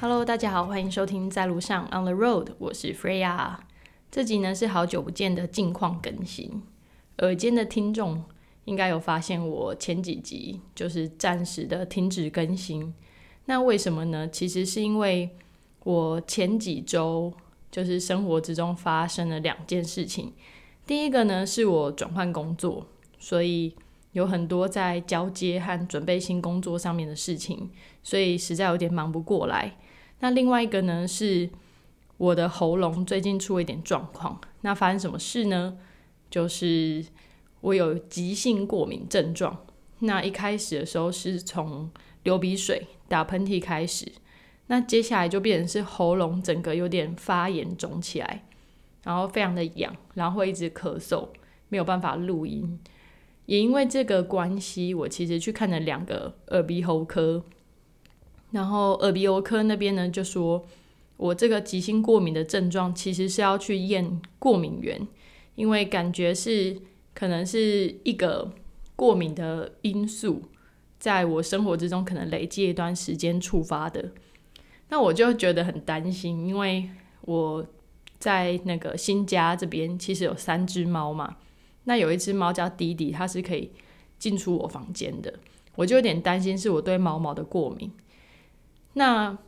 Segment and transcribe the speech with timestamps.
[0.00, 3.56] Hello，大家好，欢迎收听在路上 On the Road，我是 Freya。
[4.10, 6.62] 这集呢是好久不见的近况更新，
[7.18, 8.24] 耳尖的听众
[8.64, 12.94] 应该有发现我前几集就是暂时的停止更新。
[13.44, 14.28] 那为什么呢？
[14.28, 15.36] 其实是因为
[15.84, 17.32] 我前几周
[17.72, 20.32] 就是生活之中发生了两件事情。
[20.86, 22.86] 第一个呢是我转换工作，
[23.18, 23.74] 所以
[24.12, 27.70] 有很多在交接和准备新工作上面的事情，
[28.02, 29.78] 所以实在有点忙不过来。
[30.20, 31.48] 那另外一个呢，是
[32.18, 34.40] 我的喉咙最近出了一点状况。
[34.60, 35.78] 那发生什么事呢？
[36.30, 37.04] 就是
[37.60, 39.64] 我有急性过敏症状。
[40.00, 41.90] 那一开始的时候是从
[42.24, 44.10] 流鼻水、打喷嚏开始，
[44.72, 48.42] 那接下来就变成是喉咙整个有点发炎肿起来，
[49.04, 51.28] 然后非常的痒，然后会一直咳嗽，
[51.68, 52.80] 没有办法录音。
[53.44, 57.44] 也因为这个关系，我其实去看了两个耳鼻喉科。
[58.52, 60.64] 然后耳鼻喉科那边呢就说，
[61.18, 65.06] 我这个急性过敏的症状其实是要去验过敏源，
[65.54, 66.78] 因为感觉是
[67.12, 68.50] 可能是一个
[68.96, 70.44] 过敏的因素，
[70.98, 74.12] 在我生活之中可能累积一段时间触发的。
[74.92, 76.86] 那我就觉得很担心，因为
[77.22, 77.66] 我
[78.18, 81.38] 在那个新家这边其实有三只猫嘛，
[81.84, 83.70] 那有一只猫叫弟弟，它是可以
[84.18, 85.32] 进出我房间的，
[85.76, 87.90] 我就有点担心是我对毛毛的过敏。
[88.92, 89.38] 那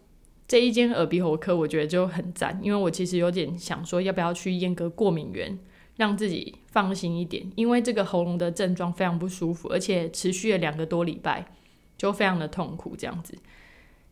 [0.49, 5.59] 这一间耳鼻喉科，我觉得就很赞，因为我其实有点想说，要不要去验个过敏源，
[5.97, 7.53] 让自己放心一点。
[7.55, 11.45] 因为这个喉咙的症状非常不舒服，而且持续了两个多礼拜，
[11.99, 13.37] 就非常的痛苦这样子。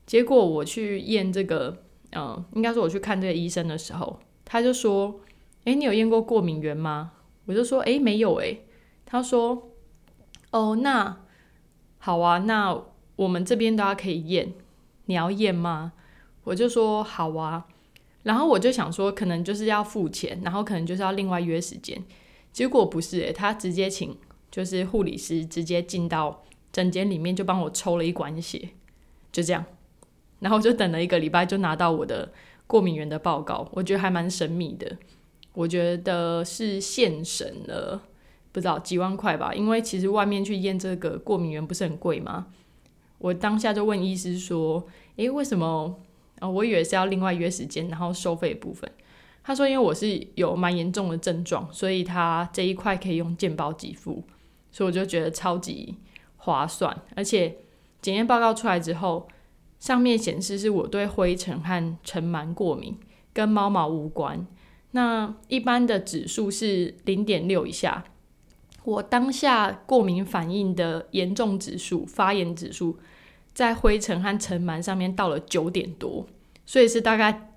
[0.06, 5.20] 结果我去验这个，嗯，应该说我去看这个医生的时候，他就说
[5.64, 7.12] ：“诶，你有验过过敏源吗？”
[7.46, 8.64] 我就说：“诶，没有诶。”
[9.06, 9.70] 他说
[10.50, 11.20] ：“哦，那
[11.98, 12.82] 好啊，那
[13.16, 14.52] 我们这边大家可以验。”
[15.06, 15.92] 你要验吗？
[16.44, 17.66] 我就说好啊，
[18.22, 22.02] 然后我就想说，可能就是要付钱，然后可能就是要另外约时间。
[22.52, 24.16] 结果不是诶，他直接请
[24.50, 28.70] 就是护理师直接进到诊间里面，就帮我抽了一管血，
[29.32, 29.64] 就这样。
[30.42, 32.30] 然后就等了一个礼拜，就拿到我的
[32.66, 33.66] 过敏源的报告。
[33.72, 34.98] 我觉得还蛮神秘的，
[35.54, 38.02] 我觉得是现省了
[38.50, 42.48] 不知道几万块吧，因为其实外面去验这个过敏源不是很贵吗？
[43.18, 44.84] 我当下就问医师说
[45.16, 45.96] ：“诶，为什么？
[46.40, 48.90] 啊，我以为是要另外约时间，然后收费部分。”
[49.44, 54.24] 他说：“因为我是有蛮严重的症状，所以他这一块可以用健保给付，
[54.72, 55.96] 所以我就觉得超级
[56.36, 56.96] 划算。
[57.14, 57.56] 而且
[58.00, 59.28] 检验报告出来之后，
[59.82, 62.96] 上面显示是我对灰尘和尘螨过敏，
[63.32, 64.46] 跟猫毛无关。
[64.92, 68.04] 那一般的指数是零点六以下。
[68.84, 72.96] 我当下过敏反应的严重指数、发炎指数。”
[73.54, 76.26] 在灰尘和尘螨上面到了九点多，
[76.64, 77.52] 所以是大概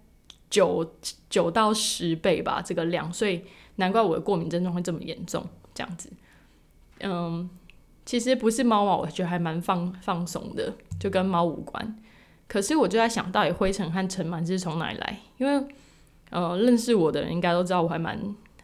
[0.50, 0.94] 九
[1.30, 3.42] 九到十倍吧，这个量，所以
[3.78, 6.12] 难怪我的过敏症状会这么严重，这样子。
[7.00, 7.50] 嗯，
[8.06, 11.98] 其实不是猫毛，我觉得还蛮放放松的，就跟猫无关。
[12.48, 15.20] 可是我就在想到底灰尘和尘螨是从哪里来？
[15.38, 15.68] 因为
[16.30, 18.20] 呃，认识我的人应该都知道我还蛮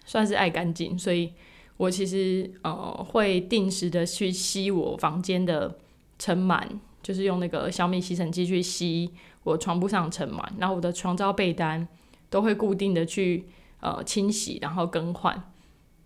[0.06, 1.34] 算是爱干净，所以
[1.78, 5.78] 我其实呃会定时的去吸我房间的
[6.18, 6.62] 尘螨。
[7.04, 9.12] 就是用那个小米吸尘器去吸
[9.42, 11.88] 我床铺上尘螨，然后我的床罩被单
[12.30, 13.48] 都会固定的去
[13.80, 15.52] 呃清洗，然后更换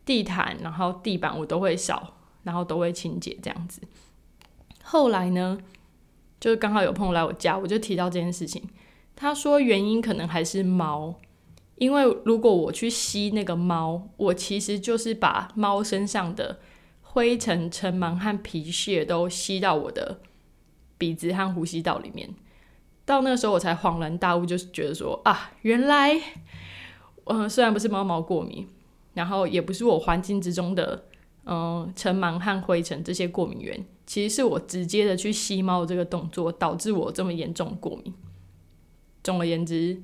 [0.06, 2.14] 地毯，然后地板我都会扫，
[2.44, 3.82] 然后都会清洁这样子。
[4.84, 5.58] 后来呢，
[6.40, 8.62] 就是刚好有朋友来我家，我就提到这件事情，
[9.16, 11.16] 他说原因可能还是猫，
[11.76, 16.60] 因为如果我去吸那个猫，我其实就是把猫身上的
[17.02, 20.20] 灰尘、尘螨和皮屑都吸到我的。
[20.98, 22.34] 鼻子和呼吸道里面，
[23.04, 26.18] 到那个时候我才恍然大悟，就是觉得说啊，原来，
[27.26, 28.66] 呃，虽然不是猫毛过敏，
[29.14, 31.04] 然后也不是我环境之中的，
[31.44, 38.14] 嗯，尘螨和灰尘这些过敏源，其实是我直接的去吸猫这个动作导致我这么严重过敏。
[39.24, 40.00] 总而言之，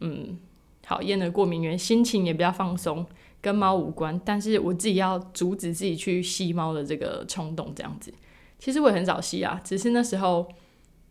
[0.00, 0.38] 嗯，
[0.82, 3.06] 讨厌的过敏源，心情也比较放松，
[3.40, 8.12] 跟猫无关，但是我自己要阻止自己去吸猫的这个冲动，这样子。
[8.58, 10.46] 其实我也很少吸啊，只是那时候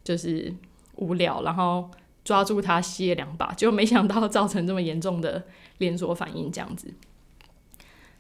[0.04, 0.54] 就是
[0.98, 1.90] 无聊，然后
[2.24, 5.48] 抓住它吸了两把，就没想到造成这么严重的
[5.80, 6.94] 连锁反应这样子。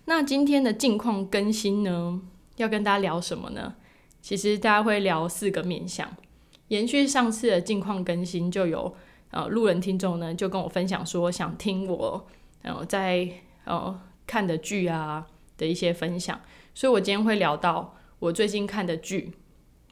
[0.06, 2.22] 那今天的近况更新呢，
[2.56, 3.76] 要跟大家聊什么呢？
[4.28, 6.06] 其实大家会聊四个面向，
[6.68, 8.94] 延续上次的近况更新，就有
[9.32, 12.28] 呃路人听众呢就跟我分享说，想听我
[12.62, 13.26] 呃在
[13.64, 15.26] 呃看的剧啊
[15.58, 16.42] 的一些分享，
[16.74, 19.32] 所以我今天会聊到我最近看的剧，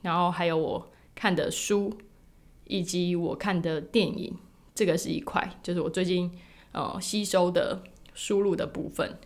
[0.01, 1.93] 然后还有我看的书，
[2.65, 4.35] 以及我看的电影，
[4.73, 6.29] 这个是一块，就是我最近
[6.73, 7.81] 呃吸收的
[8.13, 9.17] 输入的部分。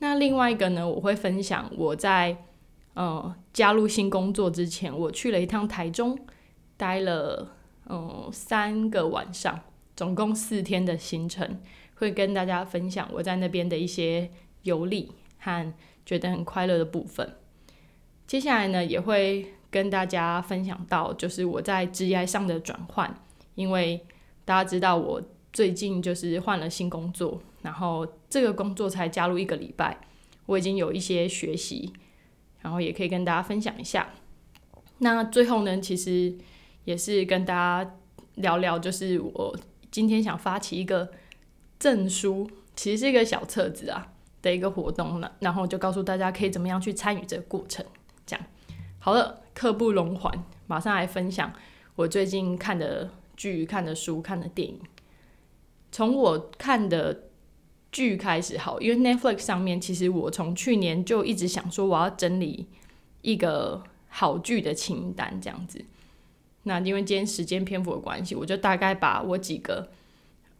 [0.00, 2.46] 那另外一个呢，我会分享我在
[2.94, 6.18] 呃加入新工作之前，我去了一趟台中，
[6.76, 7.56] 待了
[7.88, 9.60] 嗯三个晚上。
[9.96, 11.60] 总共四天的行程，
[11.96, 14.30] 会跟大家分享我在那边的一些
[14.62, 15.74] 游历和
[16.06, 17.36] 觉得很快乐的部分。
[18.26, 23.14] 接下来呢，也会跟大家分享到，就是我在职业上的转换。
[23.56, 24.00] 因为
[24.46, 25.20] 大家知道我
[25.52, 29.98] 最近就是换了新工作，然后这个工作才加入一个礼拜，
[30.46, 31.92] 我已经有一些学习，
[32.62, 34.10] 然后也可以跟大家分享一下。
[34.98, 36.34] 那最后呢，其实
[36.84, 37.96] 也是跟大家
[38.34, 39.56] 聊聊，就是我。
[39.92, 41.10] 今天想发起一个
[41.76, 47.84] 证书，其实是一个小册子啊的一个活动呢，然后就告诉大家可以怎么样去参与这个过程。
[48.24, 48.46] 这样
[49.00, 51.52] 好了，刻不容缓，马上来分享
[51.96, 54.80] 我最近看的剧、看的书、看的电影。
[55.90, 57.29] 从我看的
[57.92, 62.66] 剧开始，好，因为 Netflix 上面其实我从去年就一直想说我要整理
[63.22, 65.84] 一个好剧的清单，这样子。
[66.64, 69.90] 那因为今天时间篇幅的关系，我就大概把我几个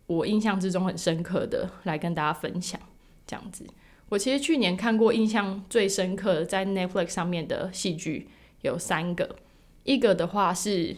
[0.07, 2.81] 我印象之中很深刻的来跟大家分享。
[3.27, 3.65] 这样子，
[4.09, 8.27] 我其实去年看过印象最深刻的在 Netflix 上面的戏剧
[8.63, 9.37] 有三个，
[9.85, 10.95] 一个的话是《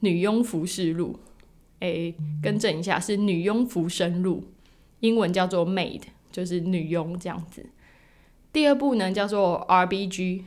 [0.00, 1.18] 女佣浮士录》，
[1.80, 4.44] 诶，更正一下是《女佣浮生录》，
[5.04, 6.00] 英文叫做 Maid，
[6.32, 7.66] 就是女佣这样子。
[8.54, 10.46] 第二部呢叫做 R.B.G.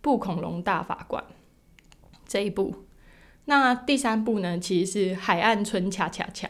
[0.00, 1.22] 布恐龙大法官
[2.26, 2.86] 这一部。
[3.44, 6.48] 那第三部呢，其实是《海岸村恰恰恰》，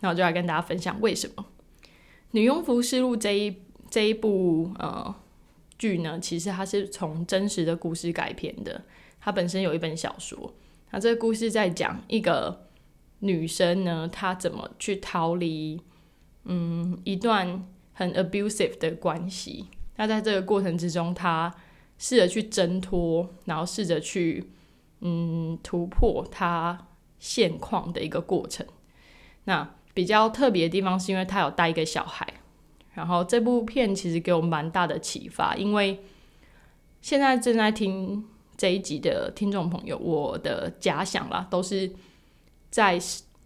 [0.00, 1.46] 那我就来跟大家分享为什么
[2.32, 3.56] 《女佣服饰录》这一
[3.88, 5.14] 这一部呃
[5.78, 8.82] 剧呢，其实它是从真实的故事改编的。
[9.20, 10.52] 它本身有一本小说，
[10.90, 12.66] 那这个故事在讲一个
[13.20, 15.80] 女生呢，她怎么去逃离
[16.44, 19.66] 嗯一段很 abusive 的关系。
[19.96, 21.54] 那在这个过程之中，他
[21.98, 24.50] 试着去挣脱，然后试着去。
[25.04, 26.86] 嗯，突破他
[27.18, 28.64] 现况的一个过程。
[29.46, 32.24] 那比较特别的地方是因为他有带一个小孩，
[32.94, 35.56] 然后这部片其实给我蛮大的启发。
[35.56, 35.98] 因为
[37.00, 38.24] 现在正在听
[38.56, 41.90] 这一集的听众朋友，我的假想啦，都是
[42.70, 42.96] 在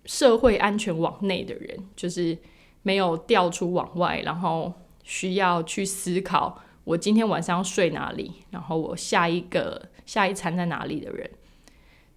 [0.04, 2.36] 社会安全网内的人，就是
[2.86, 4.72] 没有调出网外，然后
[5.02, 11.28] 需要去思考我今天晚上要睡哪里，然后我下一个下一餐在哪里的人。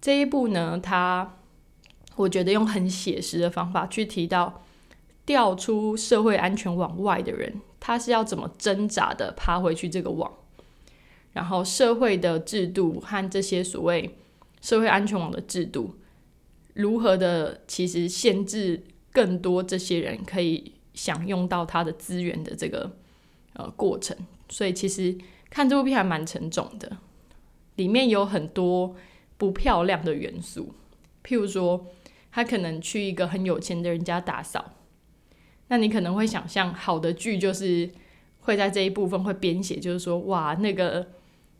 [0.00, 1.38] 这一步呢，他
[2.14, 4.62] 我觉得用很写实的方法去提到
[5.26, 10.32] 调出社会安全网外的人，他是要怎么挣扎的爬回去这个网，
[11.32, 14.16] 然后社会的制度和这些所谓
[14.60, 15.96] 社会安全网的制度
[16.74, 22.96] 如何的其实限制更多这些人可以享用到他的资源的这个
[23.54, 24.16] 呃过程，
[24.48, 25.16] 所以其实
[25.48, 26.98] 看这部片还蛮沉重的，
[27.76, 28.96] 里面有很多。
[29.40, 30.74] 不漂亮的元素，
[31.24, 31.86] 譬如说，
[32.30, 34.74] 他可能去一个很有钱的人家打扫，
[35.68, 37.88] 那你可能会想象，好的剧就是
[38.40, 41.08] 会在这一部分会编写，就是说，哇，那个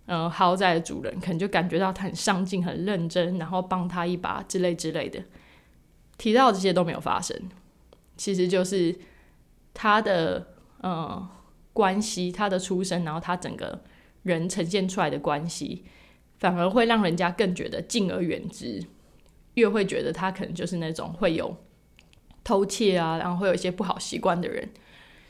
[0.04, 5.25] 嗯豪宅的主人可能就感觉到他很上进、很认真，然后帮他一把之类之类的。
[6.20, 7.34] 提到这些都没有发生，
[8.14, 8.94] 其实就是
[9.72, 10.48] 他的
[10.82, 11.26] 嗯
[11.72, 13.82] 关系、他的出身，然后他整个
[14.24, 15.86] 人呈现出来的关系。
[16.38, 18.82] 反而会让人家更觉得敬而远之，
[19.54, 21.54] 越会觉得他可能就是那种会有
[22.42, 24.70] 偷窃啊，然后会有一些不好习惯的人。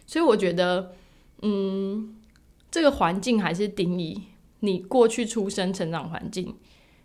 [0.07, 0.95] 所以我觉得，
[1.43, 2.17] 嗯，
[2.71, 4.23] 这个环境还是定义
[4.61, 6.57] 你过去出生成长环境，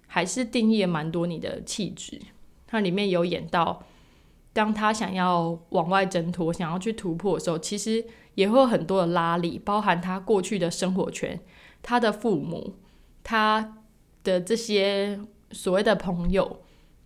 [0.06, 2.22] 还是定义了蛮多你的气质。
[2.68, 3.84] 它里面有演到，
[4.54, 8.06] 当他想要往外挣脱、想要去突破的时候，其实
[8.36, 11.40] 也会有很多的拉力，包含他过去的生活圈、
[11.82, 12.76] 他的父母、
[13.24, 13.78] 他。
[14.26, 15.20] 的这些
[15.52, 16.64] 所谓的朋友，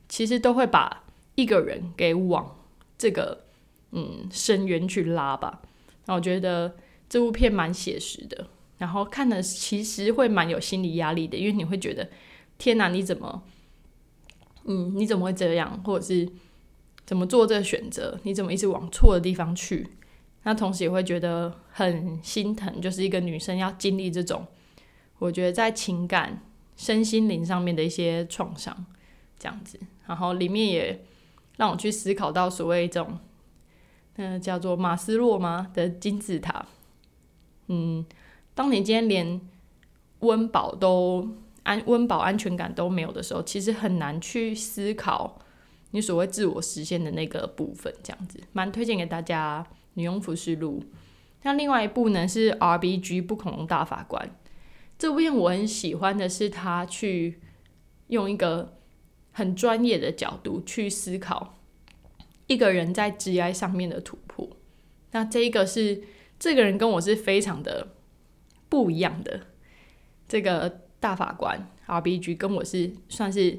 [0.08, 1.04] 其实都会把
[1.36, 2.56] 一个人给往
[2.98, 3.44] 这个
[3.92, 5.62] 嗯深渊去拉吧。
[6.06, 6.78] 那我觉得
[7.10, 8.48] 这部片蛮写实的，
[8.78, 12.10] 然后看的其实会蛮有心理压力的，因为你会觉得
[12.58, 13.44] 天哪，你怎么
[14.70, 16.30] 嗯你怎么会这样，或者是
[17.06, 18.18] 怎么做这个选择？
[18.24, 19.90] 你怎么一直往错的地方去？
[20.44, 24.48] 那同时也会觉得很心疼，就是一个女生要经历这种，
[25.18, 26.42] 我觉得在情感。
[26.80, 28.86] 身心灵上面的一些创伤，
[29.38, 31.04] 这样子，然后里面也
[31.58, 33.20] 让我去思考到所谓一种，
[34.16, 36.66] 嗯，叫做马斯洛吗的金字塔，
[37.68, 38.06] 嗯，
[38.56, 39.42] 当你今天连
[40.20, 41.28] 温饱都
[41.64, 45.40] 安温饱安全感都没有的时候，其实很难去思考
[45.92, 47.94] 你所谓自我实现的那个部分。
[48.04, 50.82] 这样子，蛮推荐给大家《女佣服饰录》。
[51.44, 54.28] 那另外一部呢是《R B G 不恐龙大法官》。
[54.98, 57.40] 这部片我很喜欢的是他去
[58.08, 58.78] 用一个
[59.32, 61.58] 很专业的角度去思考
[62.48, 64.50] 一个人在 G I 上面的突破。
[65.12, 66.04] 那这一个是
[66.38, 67.88] 这个人跟我是非常的
[68.68, 69.42] 不一样的。
[70.28, 73.58] 这个大法官 R B G 跟我是算是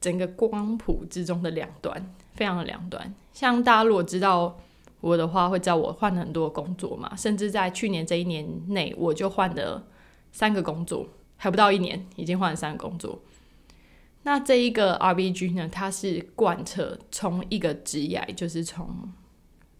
[0.00, 3.14] 整个光谱之中的两端，非常的两端。
[3.32, 4.56] 像大家如果知道
[5.00, 9.84] 我的话，会知道我换了很多工作嘛，甚至在去年这一年内，我就换了
[10.30, 13.20] 三个工作，还不到一年，已经换了三个工作。
[14.22, 19.10] 那这一个 R B G 呢，它是贯彻从一个职业，就是从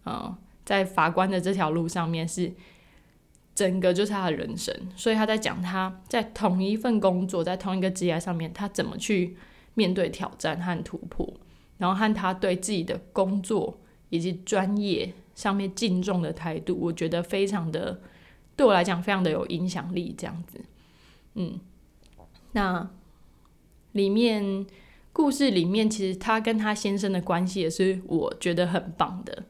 [0.05, 2.53] 嗯，在法官的这条路上面是。
[3.59, 9.35] 整个就是他的人生，所以他在讲他在同一份工作，在同一个职业上面，他怎么去
[9.73, 11.29] 面对挑战和突破，
[11.77, 13.77] 然后和他对自己的工作
[14.11, 17.99] 以及专业上面敬重的态度，我觉得非常的
[18.55, 20.15] 对我来讲非常的有影响力。
[20.17, 20.61] 这样子，
[21.33, 21.59] 嗯，
[22.53, 22.89] 那
[23.91, 24.65] 里面
[25.11, 29.43] 故事里面，其实他跟他先生的关系也是我觉得很棒的，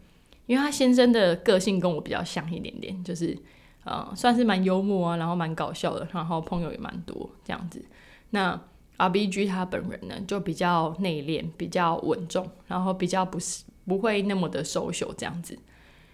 [0.48, 3.38] 因为他先生的个性跟我比较像一点点，就是。
[3.84, 7.84] 呃，算是蛮幽默啊，然后蛮搞笑的，然后朋友也蛮多这样子。
[8.32, 8.60] 那
[8.98, 15.58] R B G 他本人呢，就比较内敛，比较稳重，然后比较不是不会那么的 social 这样子。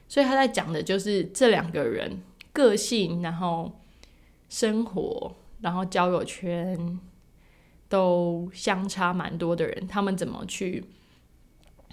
[0.07, 2.21] 所以他在讲的就是这两个人
[2.53, 3.71] 个性，然后
[4.47, 6.99] 生活，然后交友圈
[7.89, 10.85] 都相差蛮多的人，他们怎么去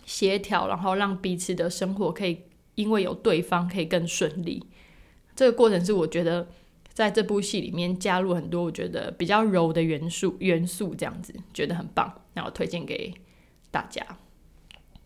[0.05, 2.43] 协调，然后让彼此的生活可以
[2.75, 4.63] 因为有对方可以更顺利。
[5.35, 6.47] 这个过程是我觉得
[6.93, 13.15] 在这部戏里面加入很多我觉得比较柔的元素元素，这样子觉得很棒，然后推荐给
[13.71, 14.07] 大家。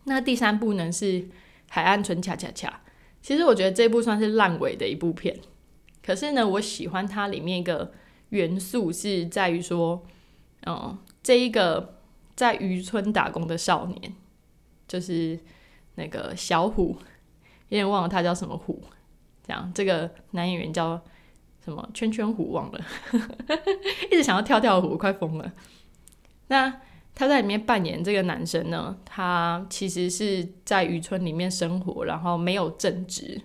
[0.03, 1.05] 那第三部呢是
[1.69, 2.67] 《海岸村恰恰恰》，
[3.21, 5.37] 其实我觉得这部算是烂尾的一部片，
[6.03, 7.91] 可是呢，我喜欢它里面一个
[8.29, 10.05] 元素是在于说，
[10.65, 11.99] 嗯，这一个
[12.35, 14.13] 在渔村打工的少年，
[14.87, 15.39] 就是
[15.95, 16.97] 那个小虎，
[17.69, 18.81] 有点忘了他叫什么虎。
[19.47, 21.01] 这样，这个男演员叫
[21.63, 21.89] 什么？
[21.93, 22.85] 圈圈虎忘了，
[24.11, 25.53] 一直想要跳跳虎，快疯了。
[26.49, 26.81] 那
[27.15, 28.97] 他在里面扮演这个男生呢？
[29.05, 33.41] 他其实是在渔村里面生活，然后没有正职，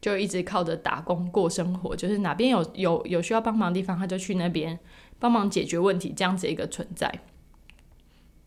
[0.00, 1.96] 就一直靠着打工过生活。
[1.96, 4.78] 就是哪边有有有需要帮忙的地方，他就去那边
[5.18, 7.12] 帮忙解决问题，这样子一个存在。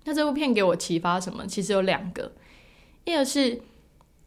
[0.05, 1.45] 那这部片给我启发什么？
[1.47, 2.31] 其实有两个，
[3.05, 3.61] 一个是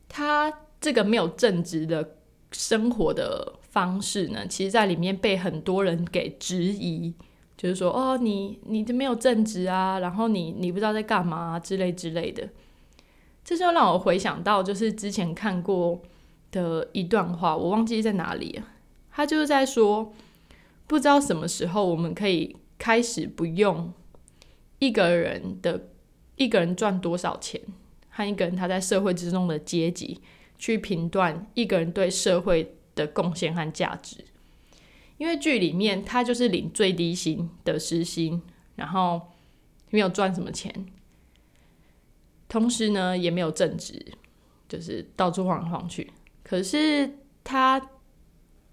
[0.08, 2.16] 他这个没有正职的。
[2.52, 7.12] 生活的方式呢，其实在里面被很多人给质疑，
[7.56, 12.48] 就是说，哦，你你都没有正职啊，然后你你不知道在干嘛之类之类的，
[13.44, 16.00] 这就让我回想到，就是之前看过
[16.50, 18.64] 的一段话，我忘记在哪里了。
[19.10, 20.12] 他就是在说，
[20.86, 23.92] 不知道什么时候我们可以开始不用
[24.78, 25.88] 一个人的
[26.36, 27.60] 一个人赚多少钱，
[28.10, 30.20] 和一个人他在社会之中的阶级。
[30.58, 34.24] 去评断一个人对社会的贡献和价值，
[35.18, 38.42] 因为剧里面他就是领最低薪的时薪，
[38.74, 39.20] 然后
[39.90, 40.86] 没有赚什么钱，
[42.48, 44.04] 同时呢也没有正职，
[44.68, 46.10] 就是到处晃来晃去。
[46.42, 47.90] 可是他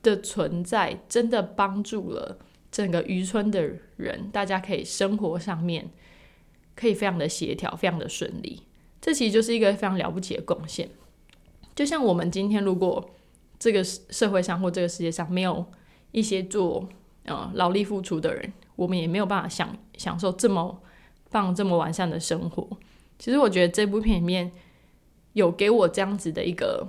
[0.01, 2.39] 的存在真的帮助了
[2.71, 5.89] 整个渔村的人，大家可以生活上面
[6.75, 8.63] 可以非常的协调，非常的顺利。
[9.01, 10.89] 这其实就是一个非常了不起的贡献。
[11.75, 13.09] 就像我们今天，如果
[13.57, 15.65] 这个社会上或这个世界上没有
[16.11, 16.87] 一些做
[17.23, 20.81] 呃劳力付出的人，我们也没有办法享享受这么
[21.31, 22.77] 棒、这么完善的生活。
[23.17, 24.51] 其实我觉得这部片里面
[25.33, 26.85] 有给我这样子的一个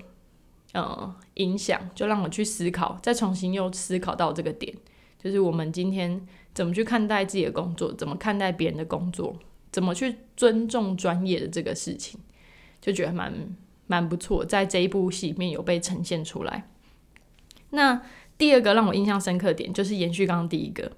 [0.72, 4.74] 呃影响，就让我去思考，再重新又思考到这个点，
[5.22, 9.36] 就是我们今天怎么去看待自己的工作，怎么看待别人的工作，
[9.70, 12.20] 怎么去尊重专业的这个事情，
[12.80, 13.56] 就觉得蛮。
[13.86, 16.68] 蛮不错，在这一部戏里面有被呈现出来。
[17.70, 18.02] 那
[18.38, 20.92] 第二个让我印象深刻点，就是延续刚刚第一个。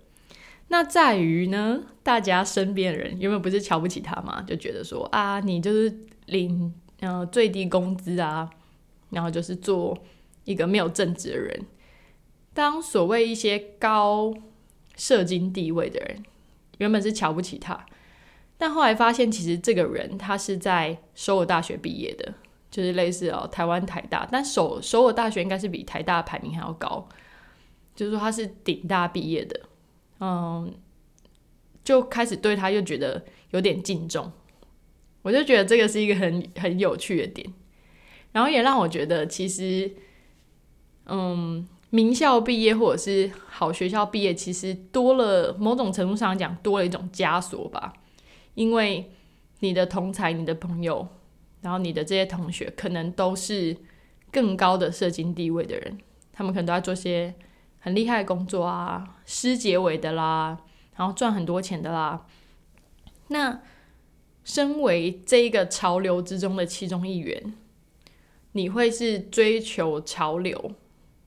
[0.69, 4.43] 那在于呢，大家身边的人原本不是瞧不起他嘛？
[4.43, 8.51] 就觉得说啊，你就是领呃最低工资啊，
[9.11, 9.97] 然后就是做
[10.45, 11.65] 一个没有正职的人。
[12.53, 14.35] 当所谓一些高
[14.97, 16.25] 社经地位的人，
[16.79, 17.87] 原本是瞧不起他，
[18.59, 22.35] 但后来发现其实这个人他是在首尔大学毕业的。
[22.71, 27.09] 就是类似哦，台湾台大，但首首尔大学应该是比台大排名还要高。
[27.95, 29.59] 就是说他是顶大毕业的，
[30.21, 30.75] 嗯，
[31.83, 34.31] 就开始对他又觉得有点敬重。
[35.23, 37.53] 我就觉得这个是一个很很有趣的点，
[38.33, 39.91] 然后也让我觉得其实，
[41.07, 47.95] 嗯，名校毕业或者是好学校毕业，其实多了某种程度上讲多了一种枷锁吧，
[48.55, 49.11] 因为
[49.61, 51.09] 你的同才、你的朋友，
[51.67, 53.77] 然后你的这些同学，可能都是
[54.31, 55.99] 更高的社经地位的人，
[56.33, 57.35] 他们可能都在做些
[57.81, 60.61] 很厉害的工作啊，师结尾的啦，
[60.95, 62.25] 然后赚很多钱的啦，
[63.31, 63.61] 那。
[64.45, 67.53] 身为这一个潮流之中的其中一员，
[68.53, 70.71] 你会是追求潮流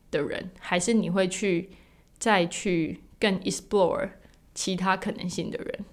[0.09, 1.69] 的人，还是你会去
[2.17, 4.11] 再去更 explore
[4.55, 5.83] 其他可能性的人？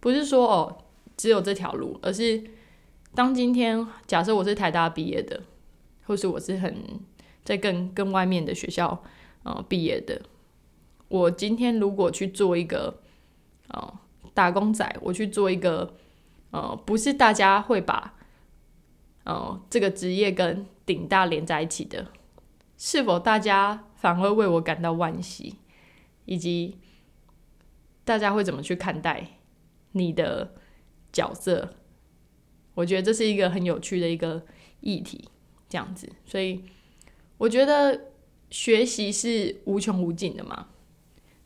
[0.00, 0.78] 不是说哦，
[1.16, 2.42] 只有这条路，而是
[3.14, 5.42] 当今天假设我是台大毕业的，
[6.06, 7.00] 或是我是很
[7.44, 9.02] 在更更外面的学校
[9.42, 10.22] 呃毕业的，
[11.08, 13.00] 我今天如果去做一个
[13.68, 13.98] 呃
[14.32, 15.94] 打工仔，我去做一个。
[16.50, 18.14] 呃，不是大家会把
[19.24, 22.06] 呃这个职业跟顶大连在一起的，
[22.78, 25.56] 是否大家反而为我感到惋惜，
[26.26, 26.78] 以及
[28.04, 29.30] 大家会怎么去看待
[29.90, 30.54] 你的
[31.12, 31.74] 角色？
[32.74, 34.42] 我觉得这是一个很有趣的一个
[34.80, 35.24] 议题，
[35.68, 36.08] 这样子。
[36.26, 36.62] 所以
[37.38, 38.08] 我觉得
[38.50, 40.68] 学习是无穷无尽的嘛。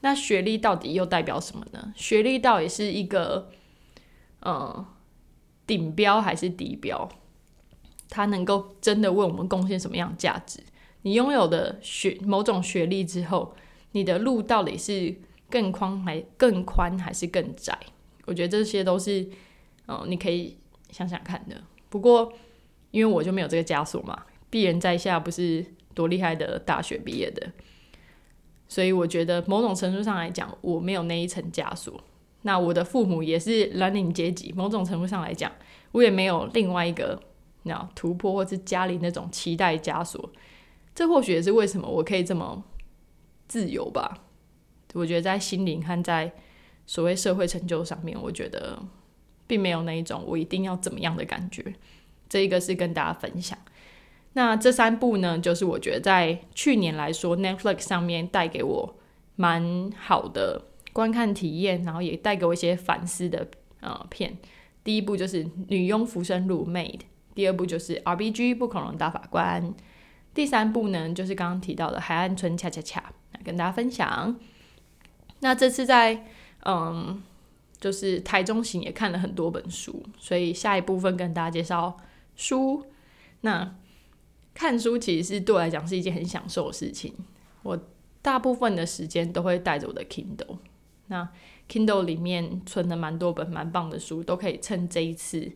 [0.00, 1.92] 那学历到底又代表什么呢？
[1.97, 3.50] 学历到底是一个
[4.42, 4.87] 嗯。
[5.68, 7.06] 顶标还是底标？
[8.08, 10.61] 它能够真的为我们贡献什么样的价值？
[11.02, 13.54] 你拥有的学某种学历之后，
[13.92, 15.14] 你的路到底是
[15.50, 17.78] 更宽还更宽还是更窄？
[18.25, 19.28] 我觉得这些都是，
[19.88, 20.56] 嗯，你可以
[20.90, 21.62] 想想看的。
[21.88, 22.33] 不过，
[22.90, 25.64] 因为我就没有这个枷锁嘛，鄙人在下不是
[25.95, 27.50] 多厉害的大学毕业的，
[28.69, 32.02] 所以我觉得某种程度上来讲，我没有那一层枷锁。
[32.43, 35.50] 那我的父母也是蓝领阶级，某种程度上来讲，
[35.93, 37.21] 我也没有另外一个
[37.65, 40.30] 那突破，或是家里那种期待枷锁。
[40.95, 42.65] 这或许也是为什么我可以这么
[43.49, 44.25] 自由吧。
[44.95, 46.32] 我觉得在心灵和在
[46.86, 48.78] 所谓社会成就上面，我觉得
[49.49, 51.75] 并没有那一种我一定要怎么样的感觉。
[52.28, 53.58] 这一个是跟大家分享。
[54.34, 58.95] 那这三部呢，就是我觉得在去年来说，Netflix 上面带给我
[59.34, 60.63] 蛮好的。
[60.91, 63.47] 观看体验，然后也带给我一些反思的
[63.78, 64.37] 呃片。
[64.82, 67.00] 第一部就是《女佣浮生录》（Maid），
[67.37, 69.73] 第二部就是《RBG》不恐龙大法官，
[70.34, 73.00] 第三部呢就是刚刚提到的《海岸村恰恰恰》，
[73.32, 74.41] 来跟大家分享。
[75.39, 76.25] 那这次在
[76.65, 77.23] 嗯，
[77.80, 81.97] 就是台中行也看了很多本书，所以下一部分跟大家介绍
[82.36, 82.84] 书。
[83.43, 83.76] 那
[84.52, 87.14] 看书其实是对我来讲是一件很享受的事情，
[87.62, 87.78] 我
[88.21, 90.58] 大部分的时间都会带着我的 Kindle。
[91.06, 91.28] 那
[91.69, 95.52] Kindle 里面存了蛮多本蛮棒的书，都可以趁这一次，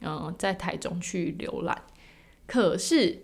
[0.00, 1.82] 嗯，在台中去浏览。
[2.46, 3.20] 可是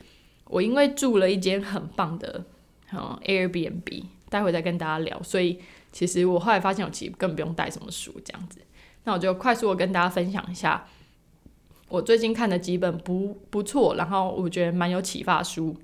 [0.47, 2.45] 我因为住了一间很棒的
[2.93, 5.23] 嗯 Airbnb，待会再跟大家聊。
[5.23, 5.61] 所以
[5.93, 8.59] 其实我后来发现，我其实根本不用带什么书这样子。
[9.05, 10.89] 那我就快速的跟大家分享一下，
[11.89, 15.77] 我最近看的几本不不错，然后我觉得蛮有启发书。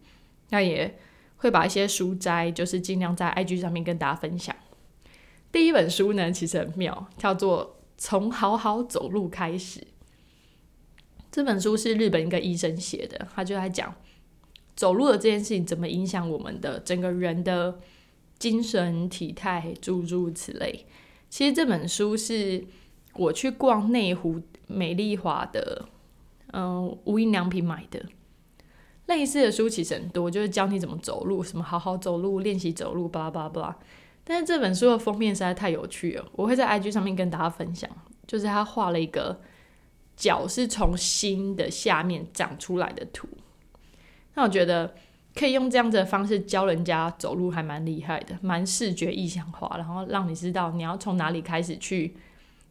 [0.51, 0.99] 那也
[1.37, 4.57] 会把一些书摘，就是尽量在 IG 上面跟大家分享。
[5.53, 7.67] 第一本书呢，其实很妙，叫做
[7.99, 9.81] 《从好好走路开始》。
[11.31, 13.95] 这本书是日本一个医生写的，他就在讲
[14.75, 17.79] 走路的这件事情怎么影响我们的整个人的
[18.39, 20.87] 精神体态，诸如此类。
[21.29, 22.65] 其实这本书是
[23.15, 25.87] 我去逛内湖美丽华的，
[26.53, 28.05] 嗯，无印良品买的。
[29.07, 33.79] 类似的书其实很多，就是教你怎么走路，什么好好走路，练习走路，巴拉巴拉巴拉。
[34.25, 37.91] 但是这本书的封面实在太有趣了，我会在 IG 上面跟大家分享。
[38.27, 39.41] 就是他画了一个
[40.15, 43.27] 脚是从心的下面长出来的图，
[44.35, 44.95] 那我觉得
[45.39, 52.17] 可以用这样子的方式教人家走路，还蛮厉害的，蛮视觉意象化，然后让你知道你要从哪里开始去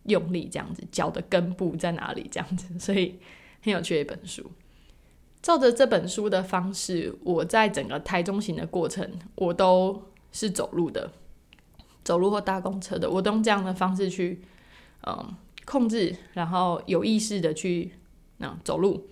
[0.03, 3.17] 用力，这样子脚的根部在哪里，这样子，所以
[3.61, 4.51] 很有趣的一本书。
[5.41, 11.09] 照着这本书的方式，我在整个台中行的过程，我都是走路的。
[12.03, 14.41] 走路或搭公车的，我都用这样的方式去，
[15.05, 17.93] 嗯，控制，然后有意识的去，
[18.39, 19.07] 嗯，走路。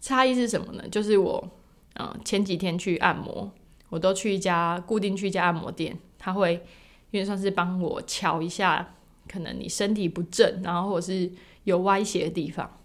[0.00, 0.88] 差异是什么呢？
[0.88, 1.50] 就是我，
[1.94, 3.50] 嗯，前几天去按摩，
[3.88, 6.64] 我都去一家固定去一家按摩店，他会
[7.10, 8.94] 因为算是帮我瞧一下，
[9.28, 11.30] 可能你身体不正，然后或者是
[11.64, 12.78] 有歪斜的地方。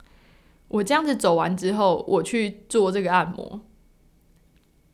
[0.68, 3.62] 我这样子走完之后，我去做这个按摩，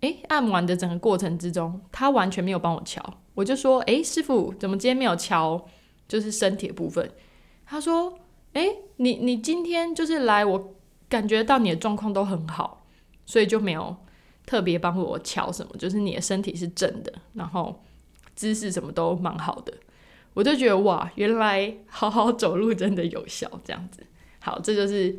[0.01, 3.01] 诶，按完的整个过程之中，他完全没有帮我敲。
[3.35, 5.65] 我就说，诶，师傅，怎么今天没有敲？
[6.07, 7.09] 就是身体的部分。
[7.65, 8.19] 他说，
[8.51, 10.73] 诶，你你今天就是来，我
[11.07, 12.80] 感觉到你的状况都很好，
[13.25, 13.95] 所以就没有
[14.45, 15.75] 特别帮我敲什么。
[15.77, 17.83] 就是你的身体是正的，然后
[18.35, 19.73] 姿势什么都蛮好的。
[20.33, 24.01] 我就觉得哇，原来好好走路真的有效，这样子。
[24.39, 25.15] 好，这就是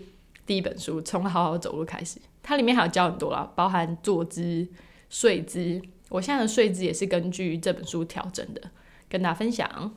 [0.47, 2.19] 第一本书，从好好走路开始。
[2.43, 4.67] 它里面还有教很多啦，包含坐姿、
[5.09, 5.81] 睡姿。
[6.09, 8.71] 我现在的睡姿也是根据这本书调整的，
[9.09, 9.95] 跟大家分享。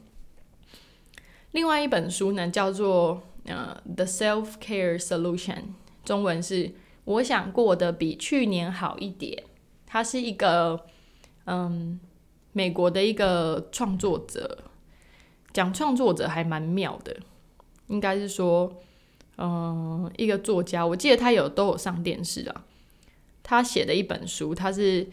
[1.52, 5.56] 另外一本书呢，叫做呃《The Self Care Solution》，
[6.04, 6.72] 中文是
[7.06, 9.44] 我想过得比去年好一点。
[9.86, 10.86] 他是一个
[11.46, 12.00] 嗯
[12.52, 14.66] 美国的一个创作者，
[15.54, 17.16] 讲创作者还蛮妙的，
[17.88, 18.72] 应该是说。
[19.38, 22.64] 嗯，一个作家，我记得他有都有上电视啊。
[23.44, 25.06] 他写的一本书，他是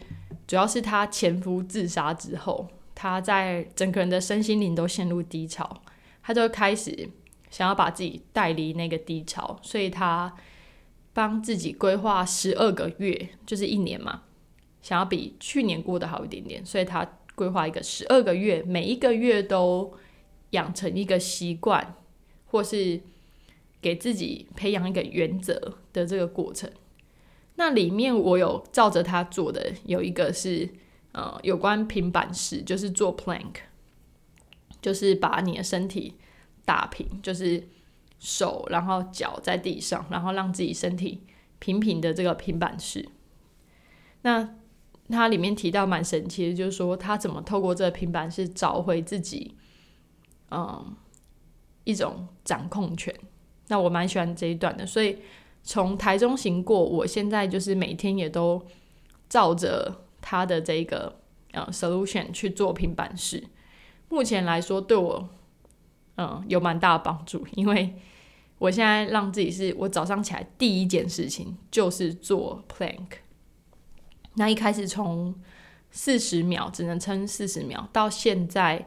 [0.47, 5.81] 主要是他前夫自杀之后，他在整个人的身心灵都陷入低潮，
[6.21, 7.09] 他就开始
[7.49, 10.33] 想要把自己带离那个低潮，所以他
[11.13, 14.23] 帮自己规划十二个月，就是一年嘛，
[14.81, 19.93] 想要比去年过得好一点点，所以他规划一个十二个月，每一个月都
[20.51, 21.95] 养成一个习惯，
[22.47, 23.01] 或是。
[23.83, 26.71] 给自己培养一个原则的这个过程，
[27.55, 30.69] 那里面我有照着他做的，有一个是
[31.11, 33.55] 呃有关平板式，就是做 plank，
[34.81, 36.13] 就是把你的身体
[36.63, 37.67] 打平，就是
[38.23, 41.21] 手然后脚在地上，然后让自己身体
[41.59, 43.09] 平平的这个平板式。
[44.21, 44.55] 那
[45.09, 49.55] 它里面提到蛮神奇的，就是说他怎么透过这个平板式找回自己，
[50.49, 50.95] 嗯，
[51.83, 53.13] 一种掌控权。
[53.67, 55.19] 那我蛮喜欢这一段的，所以
[55.61, 58.65] 从台中行过，我现在就是每天也都
[59.27, 61.19] 照着他的这个
[61.51, 63.43] 呃 solution 去做平板式。
[64.07, 65.29] 目前来说，对我
[66.15, 67.95] 嗯有蛮大的帮助，因为
[68.63, 73.17] 我现在让自己是我早上起来第一件事情就是做 plank。
[74.35, 75.35] 那一开始从
[75.91, 78.85] 四十秒只能撑四十秒，到现在。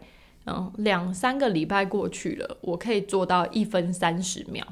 [0.48, 4.64] 嗯，两三个礼拜过去了，我可以做到一分三十秒，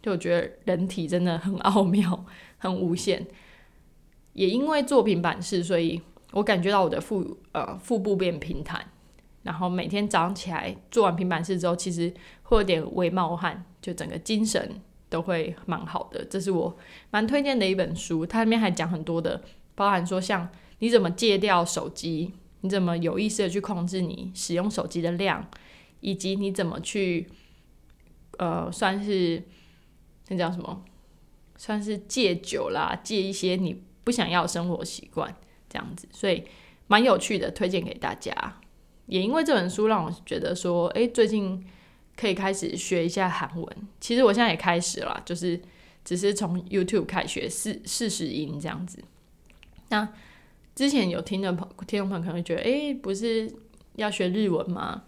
[0.00, 2.24] 就我觉得人体真的很奥妙，
[2.56, 3.26] 很无限。
[4.32, 6.00] 也因为做平板式，所以
[6.32, 8.82] 我感觉到我的腹呃腹部变平坦，
[9.42, 12.10] 然后每天早上起来做完平板式之后，其实
[12.44, 16.24] 会有点微冒汗，就整个精神都会蛮好的。
[16.24, 16.76] 这是我
[17.10, 19.42] 蛮推荐的一本书，它里面还讲很多的，
[19.74, 20.48] 包含说像
[20.80, 22.32] 你怎么戒掉手机。
[22.62, 25.48] 你怎么有意识的去控制你使用手机的量，
[26.00, 27.26] 以及你怎么去，
[28.36, 29.42] 呃，算是
[30.28, 30.84] 那叫什么？
[31.56, 35.34] 算是戒酒啦，戒一些你不想要生活习惯
[35.70, 36.44] 这样子，所以
[36.86, 38.60] 蛮有趣的，推荐给大家。
[39.06, 41.64] 也因为这本书让我觉得说，哎，最近
[42.20, 43.76] 可以开始学一下韩文。
[44.00, 45.60] 其实我现在也开始了，就是
[46.04, 48.98] 只是从 YouTube 开始学四四十音这样子。
[49.88, 50.08] 那。
[50.72, 53.52] 之前有听的朋听众朋友可能会觉得，哎，不是
[53.96, 55.02] 要学日文吗？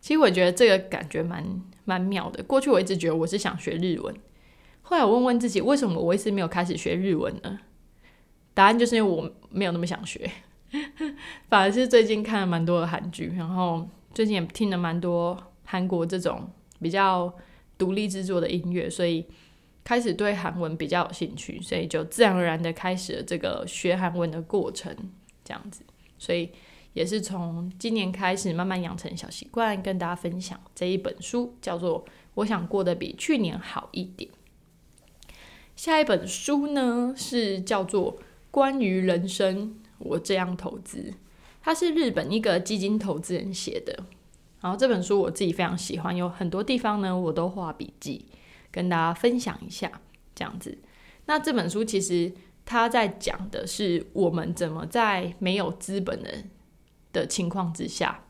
[0.00, 1.44] 其实我觉得这个感觉蛮
[1.84, 2.42] 蛮妙的。
[2.42, 4.12] 过去我一直觉得我是想学日文，
[4.80, 7.60] 后来我问问自己，为什么我一直没有开始学日文呢？
[8.52, 10.28] 答案就是因为我没有那么想学，
[11.48, 15.38] 反而是最近看了蛮多的韩剧，然后最近也听了蛮多
[15.72, 17.34] 韩国这种比较
[17.78, 19.24] 独立制作的音乐，所以。
[19.84, 24.96] 开始对韩文比较有兴趣，所以就自然而然的开始了这个学韩文的过程，
[25.44, 25.82] 这样子。
[26.20, 26.50] 所以
[26.92, 32.04] 也是从今年开始慢慢养成小习惯，跟大家分享这一本书，叫做
[32.34, 34.30] 《我想过得比去年好一点》。
[35.74, 38.16] 下一本书呢是叫做
[38.52, 40.98] 《关于人生我这样投资》，
[41.60, 44.04] 它是日本一个基金投资人写的。
[44.62, 48.24] 然后这本书我自己非常喜欢，有很多地方呢我都画笔记。
[48.74, 50.00] 跟大家分享一下，
[50.34, 50.78] 这样子。
[51.26, 52.32] 那这本书其实
[52.64, 56.42] 他在讲的是我们怎么在没有资本的
[57.12, 58.24] 的情况之下，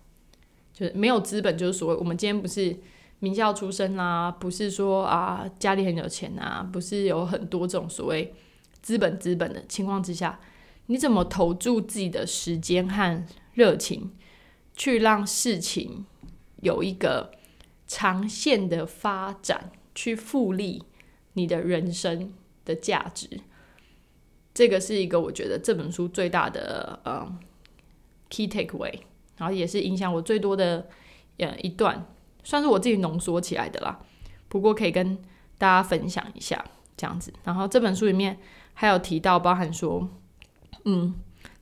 [0.72, 2.76] 就是没有资本，就是所谓我们今天不是
[3.20, 8.34] 名校出身啦，不是说啊家里很有钱啊，不是有很多这种所谓
[8.80, 10.40] 资本资本的情况之下，
[10.86, 14.10] 你怎么投注自己的时间和热情，
[14.74, 16.04] 去让事情
[16.62, 17.30] 有一个
[17.86, 19.70] 长线的发展？
[19.94, 20.82] 去复利
[21.34, 22.32] 你的人生
[22.64, 23.28] 的价值，
[24.54, 27.30] 这个是一个我觉得这本书最大的呃
[28.30, 29.00] key takeaway，
[29.36, 30.88] 然后也是影响我最多的
[31.36, 32.06] 呃一段，
[32.42, 34.00] 算是我自己浓缩起来的啦。
[34.48, 35.14] 不过可以跟
[35.58, 36.64] 大家分享一下
[36.96, 37.30] 这样子。
[37.44, 38.38] 然后这本书里面
[38.72, 40.08] 还有提到，包含说，
[40.86, 41.14] 嗯，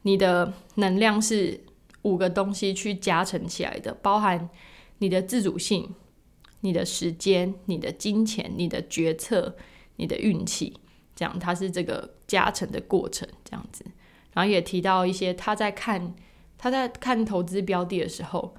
[0.03, 1.65] 你的能量是
[2.03, 4.49] 五个东西去加成起来的，包含
[5.01, 5.95] 你的自主性、
[6.61, 9.55] 你的时间、你的金钱、你的决策、
[9.97, 10.73] 你的运气，
[11.15, 13.85] 这样它是这个加成的过程，这样子。
[14.33, 16.15] 然后也提到一些他在看
[16.57, 18.55] 他在看投资标的的时候，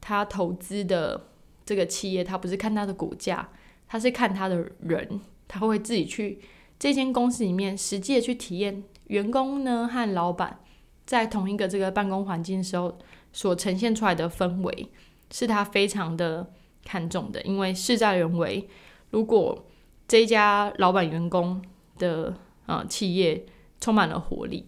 [0.00, 1.28] 他投资的
[1.64, 3.48] 这个企业，他不是看他的股价，
[3.86, 6.40] 他是看他的人，他会自己去
[6.78, 10.60] 这间公司里面实际的去体验员工呢和老板
[11.04, 12.96] 在同一个这个办公环境的时候
[13.32, 14.88] 所呈现出来的氛围，
[15.36, 16.50] 是他非常的
[16.82, 18.66] 看重的，因为事在人为，
[19.10, 19.66] 如果
[20.08, 21.60] 这家老板员工
[21.98, 23.44] 的呃企业
[23.78, 24.64] 充满了活力。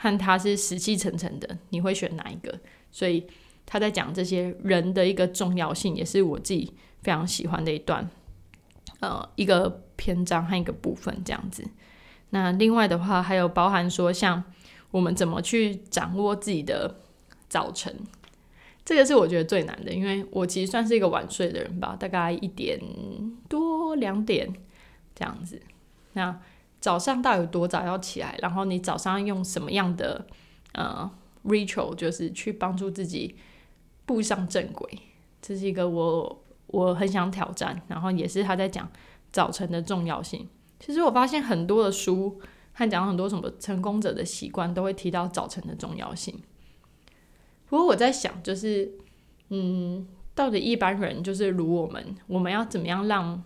[0.00, 2.56] 和他是死气沉沉的，你会选哪一个？
[2.92, 3.26] 所以
[3.66, 8.08] 他在讲这些人的一个重要性，也是我自己非常喜欢的一段，
[9.00, 11.68] 呃，一个篇章和一个部分这样子。
[12.30, 14.44] 那另外的话，还有包含说，像
[14.92, 17.00] 我们怎么去掌握自己的
[17.48, 17.92] 早晨，
[18.88, 22.80] 这个是我觉得最难的，因为我其实算是一个晚睡的人吧，大概一点
[23.46, 24.50] 多两点
[25.14, 25.60] 这样子。
[26.14, 26.40] 那
[26.80, 28.38] 早上到底有多早要起来？
[28.40, 30.26] 然后你早上用什么样的
[30.72, 31.10] 呃
[31.44, 33.36] ritual，就是去帮助自己
[34.06, 34.88] 步上正轨？
[35.42, 38.90] 这是一个我我很想挑战，然后也是他在讲
[39.30, 40.48] 早晨的重要性。
[40.80, 42.40] 其实我发现很多的书
[42.72, 46.40] 和讲很多什么成功者的习惯，都会提到早晨的重要性。
[47.68, 48.90] 不过我在想，就是
[49.50, 53.42] 嗯，到底一般人就是如我们，我们要怎么样让？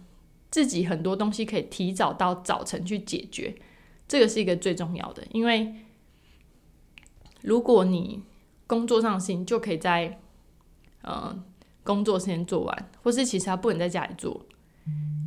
[0.52, 3.56] 自己很多东西可以提早到早晨去解决，
[4.06, 5.26] 这个是一个最重要的。
[5.32, 5.74] 因为
[7.40, 8.22] 如果你
[8.66, 10.20] 工作上的事情就可以在
[11.00, 11.34] 呃
[11.82, 14.44] 工作时间做完，或是其实他不能在家里做，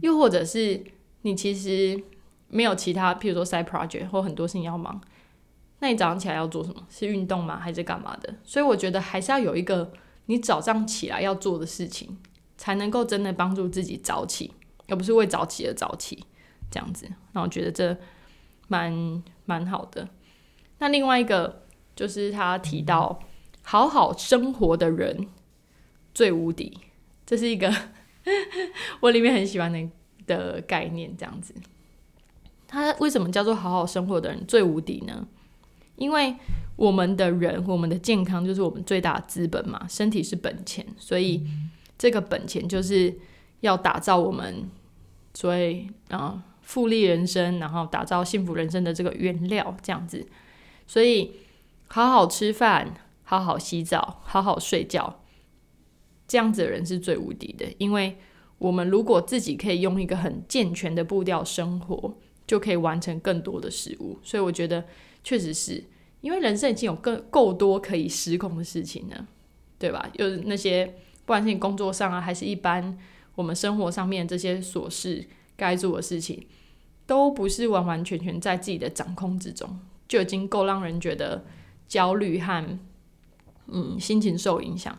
[0.04, 0.84] 又或者是
[1.24, 2.00] 你其实
[2.48, 5.02] 没有其他，譬如说 side project 或很多事情要忙，
[5.86, 6.84] 那你早上起来要做什么？
[6.90, 7.60] 是运动吗？
[7.60, 8.34] 还是干嘛的？
[8.44, 9.94] 所以我觉得还是要有一个
[10.26, 12.18] 你早上起来要做的事情，
[12.58, 14.52] 才能够真的帮助自己早起。
[14.88, 16.26] 而不是为早起而早起，
[16.72, 17.96] 这样子，那我觉得这
[18.68, 20.10] 蛮蛮好的。
[20.80, 21.64] 那另外一个
[21.96, 23.20] 就是他提到
[23.62, 25.28] 好好生活的人
[26.16, 26.80] 最无敌，
[27.28, 27.72] 这是一个
[29.02, 29.90] 我里面很喜欢的
[30.26, 31.16] 的概念。
[31.16, 31.54] 这样子，
[32.68, 35.28] 他为什么叫做好好生活的人最无敌呢？
[35.98, 36.36] 因为
[36.76, 41.46] 我们的人，我们的健康就是我们最大的资本嘛，身体是本钱，所以
[41.98, 43.14] 这个本钱就是。
[43.62, 44.70] 要打造我们
[45.34, 50.24] 所以啊富丽人生，然后打造幸福人生的这个原料，这样子。
[50.86, 51.32] 所以
[51.88, 55.22] 好好吃饭，好好洗澡，好好睡觉，
[56.28, 57.66] 这样子的人是最无敌的。
[57.80, 58.18] 因为
[58.60, 64.20] 我们如果自己可以用一个很健全的步调生活，就可以完成更多的事物。
[64.22, 64.86] 所以我觉得
[65.26, 65.84] 确实是
[66.22, 69.28] 因为人生已经有更够多可以失控的事情了，
[69.78, 70.10] 对吧？
[70.14, 70.86] 有那些
[71.26, 72.98] 不管是你工作上啊，还是一般。
[73.36, 76.48] 我们生活上面这些琐事该做的事情，
[77.06, 81.44] 都不是完完全全在自己的掌控之中，就已经够让人觉得
[81.86, 82.80] 焦虑和
[83.68, 84.98] 嗯心情受影响。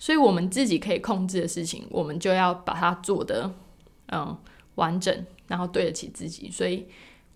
[0.00, 3.54] 所以，我们自己可以控制的事情，我们就要把它做的
[4.06, 4.36] 嗯
[4.74, 6.50] 完整，然后对得起自己。
[6.50, 6.86] 所以，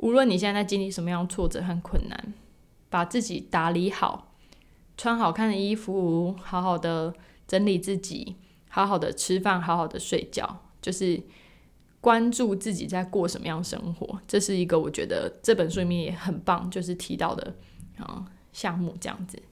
[0.00, 2.34] 无论你现在在经历什么样挫折和困难，
[2.90, 4.34] 把自己打理好，
[4.96, 7.14] 穿好看的衣服，好好的
[7.46, 8.36] 整理自己。
[8.72, 11.20] 好好的吃饭，好好的睡觉，就是
[12.00, 14.20] 关注自己在过什么样生活。
[14.28, 17.56] 这是一个我觉得这本书里面也很棒，就是提到的
[17.98, 19.42] 嗯项目这样子。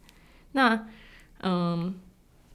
[0.53, 0.87] 那
[1.41, 2.01] 嗯，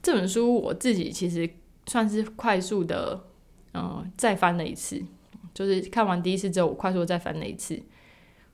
[0.02, 1.50] 这本书我自己其实
[1.86, 3.22] 算是快速的
[3.74, 5.04] 嗯再翻了一次，
[5.54, 7.80] 就是看完第一次之后，我快速再翻了一次。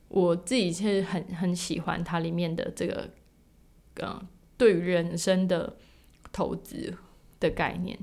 [0.09, 3.11] 我自己是很很喜欢它里面的这个
[4.03, 4.21] 嗯
[4.57, 5.77] 对于人生的
[6.31, 6.95] 投资。
[7.41, 7.99] 的概念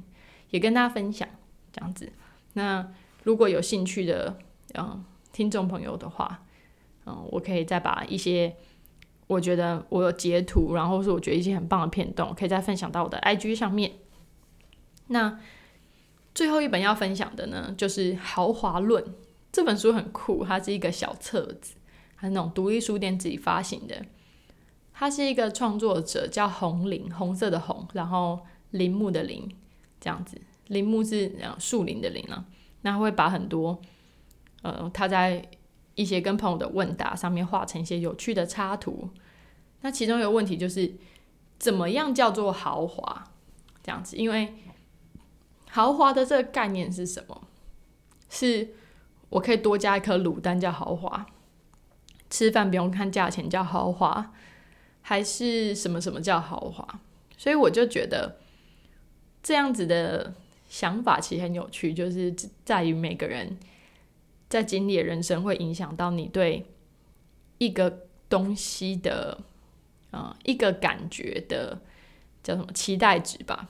[0.50, 1.30] 也跟大家分享，
[1.72, 2.12] 这样子。
[2.54, 4.36] 那如果有兴趣的
[4.74, 6.44] 嗯听众朋友的话，
[7.06, 8.56] 嗯，我可以再把一些
[9.28, 13.92] 我觉得我有截图，然后是我觉得一些很棒的片段，我可以再分享到我的 IG 上面。
[15.10, 15.40] 那
[16.38, 19.04] 最后一本要分享的呢，就是《豪华论》
[19.52, 21.73] 这本书很酷，它是一个小册子，
[22.15, 24.06] 它是那种独立书店自己发行的。
[24.93, 28.39] 它是一个创作者叫红林，红色的红，然后。
[28.71, 29.50] 林木的林，
[29.97, 32.43] 这样子，林木是树林的林啊。
[32.82, 33.80] 那会把很多，
[34.62, 35.41] 呃，他在
[35.95, 39.10] 一些跟朋友的问答上面画成一些有趣的插图。
[39.80, 40.93] 那其中有个问题就是，
[41.58, 43.23] 怎么样叫做豪华？
[43.82, 44.54] 这样子，因为
[45.78, 47.48] 豪华的这个概念是什么？
[48.32, 48.70] 是
[49.30, 51.28] 我可以多加一颗卤蛋叫豪华，
[52.32, 54.34] 吃饭不用看价钱叫豪华。
[55.04, 57.00] 还是什么什么叫豪华？
[57.38, 58.40] 所以我就觉得
[59.44, 60.34] 这样子的
[60.68, 62.34] 想法其实很有趣，就是
[62.66, 63.60] 在于每个人
[64.50, 66.66] 在经历的人生会影响到你对
[67.60, 69.38] 一个东西的
[70.10, 71.80] 啊一个感觉的
[72.42, 73.70] 叫什么期待值吧，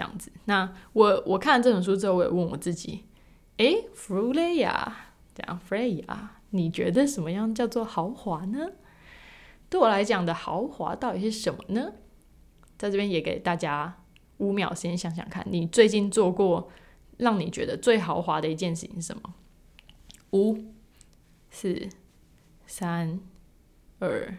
[0.00, 0.32] 这样子。
[0.46, 3.04] 那我我看了这本书之后，我也问我自己，
[3.58, 4.96] 诶 f r u l e a
[5.34, 8.70] 这样 Freya，你觉得什么样叫做豪华呢？
[9.68, 11.92] 对我来讲的豪华到底是什么呢？
[12.78, 14.02] 在这边也给大家
[14.38, 16.70] 五秒时间想想看，你最近做过
[17.18, 19.34] 让你觉得最豪华的一件事情是什么？
[20.32, 20.56] 五、
[21.50, 21.90] 四、
[22.66, 23.20] 三、
[23.98, 24.34] 二、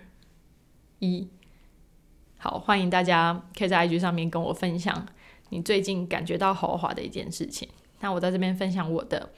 [0.97, 1.30] 一。
[2.39, 5.06] 好，欢迎大家可以在 IG 上面跟我分享
[5.52, 7.70] 你最近感觉到豪华的一件事情。
[8.00, 9.30] 那我在这边分享我的，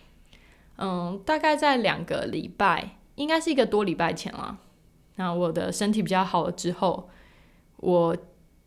[0.78, 4.58] 嗯，大概在两个礼拜，应该是一个多礼拜前了。
[5.17, 7.10] 那我的身体比较好了之后，
[7.78, 8.17] 我。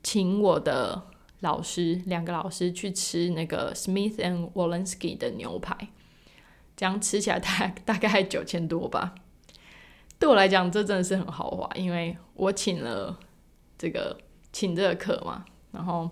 [0.02, 1.02] 请我的
[1.40, 5.76] 老师，两个老师去吃那个 Smith and Wollensky 的牛排，
[6.76, 9.16] 这样吃起来大大概九千多吧。
[10.20, 13.18] 对我来讲，这真的是很豪华，因为我请了
[13.76, 14.16] 这个
[14.52, 15.44] 请这个课嘛。
[15.72, 16.08] 然后，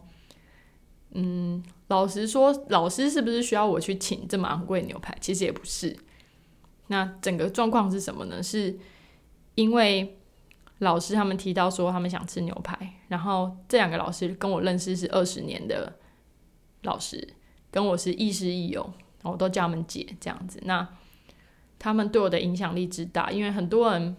[1.15, 5.17] 嗯，老实说，老师是不是需要我去请这么昂贵牛排？
[5.21, 5.97] 其实也不是。
[6.89, 8.43] 那整个状况是什么呢？
[8.43, 8.79] 是
[9.55, 10.19] 因为。
[10.79, 15.91] 老师他们提到说他们想吃牛排，然后这两个老师跟我认识是二十年的
[16.83, 17.27] 老师，
[17.71, 20.61] 跟我是亦师亦友，我都叫他们姐这样子。
[20.65, 20.87] 那
[21.79, 24.17] 他们对我的影响力之大，因为很多人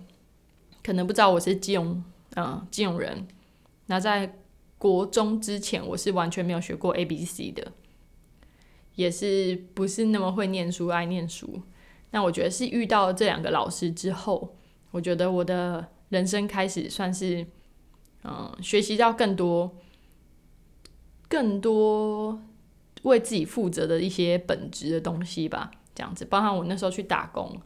[0.82, 2.02] 可能不知道我是基隆，
[2.36, 3.28] 嗯，基隆人。
[3.88, 4.40] 那在
[4.78, 7.72] 国中之前，我是完全没有学过 A B C 的，
[8.96, 11.62] 也是不是那么会念书，爱念书。
[12.12, 14.56] 那我觉得是遇到这两个老师之后，
[14.92, 15.88] 我觉得我的。
[16.10, 17.46] 人生开始算是，
[18.24, 19.76] 嗯，学习到更多、
[21.28, 22.40] 更多
[23.02, 25.72] 为自己负责的一些本质的东西吧。
[25.96, 27.60] 这样子，包含我那时候去打工，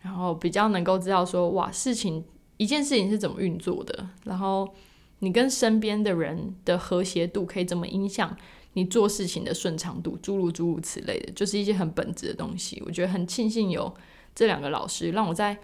[0.00, 2.24] 然后比较能够知道说，哇，事情
[2.56, 4.74] 一件事情是怎么运作的，然后
[5.20, 8.36] 你跟身边的人的和谐度可以怎么影响
[8.74, 12.82] 你做事情的顺畅度，诸如诸如此类的，就是一些很本质的东西。
[12.86, 13.94] 我觉得很庆幸有
[14.34, 15.58] 这两个老师，让我在。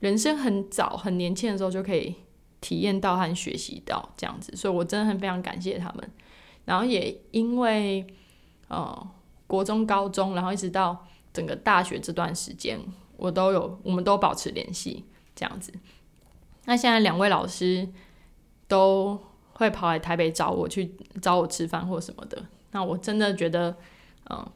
[0.00, 2.12] 人生很早很年轻的时候就可以
[2.60, 6.10] 体验到和学习到这样子，所以我真的很非常感谢他们。
[6.64, 8.04] 然后也因为
[8.66, 9.10] 呃
[9.46, 12.80] 国中、高中，然后一直到整个大学这段时间，
[13.16, 15.04] 我都有我们都保持联系
[15.36, 15.72] 这样子。
[16.64, 17.88] 那现在两位老师
[18.72, 19.20] 都
[19.52, 23.76] 会跑来台北找我去找我吃饭或什么的，那我真的觉得
[24.30, 24.50] 嗯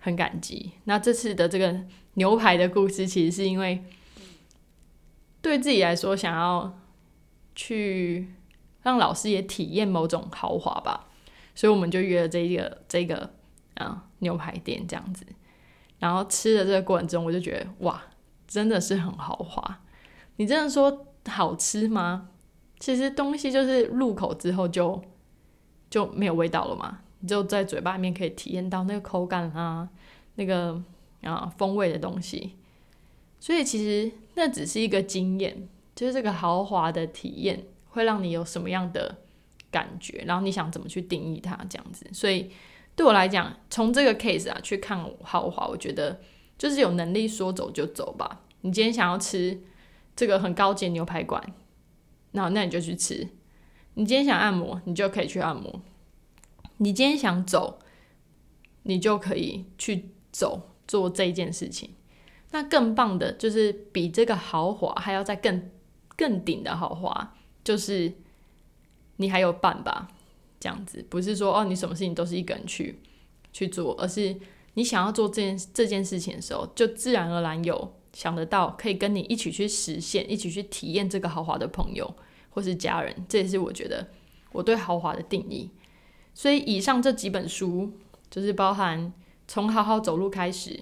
[0.00, 0.72] 很感激。
[0.84, 1.80] 那这次的这个
[2.14, 3.84] 牛排的故事，其实是因为。
[5.42, 6.78] 对自己来说，想要
[7.54, 8.28] 去
[8.82, 11.06] 让老师也体验某种豪华吧，
[11.54, 13.30] 所以我们就约了这个这个
[13.76, 15.24] 啊牛排店这样子。
[15.98, 18.02] 然后吃的这个过程中，我就觉得哇，
[18.46, 19.80] 真的是很豪华。
[20.36, 22.28] 你真的说好吃吗？
[22.80, 25.00] 其实东西就是入口之后就
[25.88, 29.88] 就没有味道了嘛，你就在嘴巴里面可以体验到那个口感啊，
[30.34, 30.82] 那个
[31.22, 32.56] 啊风味的东西。
[33.38, 39.18] 所以其实那只是一个经验，就是这个豪华的体验会让你有什么样的
[39.70, 42.06] 感觉，然后你想怎么去定义它这样子。
[42.12, 42.50] 所以
[42.96, 46.20] 对我来讲，从这个 case 啊去看豪华，我觉得
[46.58, 48.42] 就是有能力说走就走吧。
[48.62, 49.58] 你今天想要吃
[50.14, 51.42] 这个很高级的牛排馆，
[52.32, 53.28] 那那你就去吃。
[53.94, 55.82] 你今天想按摩，你就可以去按摩。
[56.78, 57.78] 你今天想走，
[58.84, 61.94] 你就可以去走做这件事情。
[62.52, 65.70] 那更棒的就是比这个豪华还要再更
[66.16, 68.12] 更顶的豪华，就是
[69.16, 70.08] 你还有伴吧，
[70.58, 72.98] 这样子不是说哦你什么事情都是一个人去
[73.52, 74.34] 去做，而是
[74.74, 82.14] 你想要做这件这件事情的时候，就自然而然有想得到可以跟你一起去实现、一起去体验这个豪华的朋友
[82.50, 84.08] 或是家人，这也是我觉得
[84.52, 85.70] 我对豪华的定义。
[86.34, 87.92] 所以以上这几本书
[88.30, 89.12] 就是包含
[89.48, 90.80] 从好好走路开始，